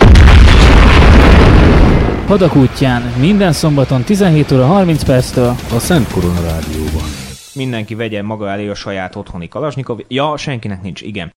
[2.29, 7.03] Hadak útján minden szombaton 17 óra 30 perctől A Szent Korona Rádióban.
[7.55, 9.99] Mindenki vegye maga elé a saját otthoni kalasnyikov.
[10.07, 11.27] Ja, senkinek nincs, igen.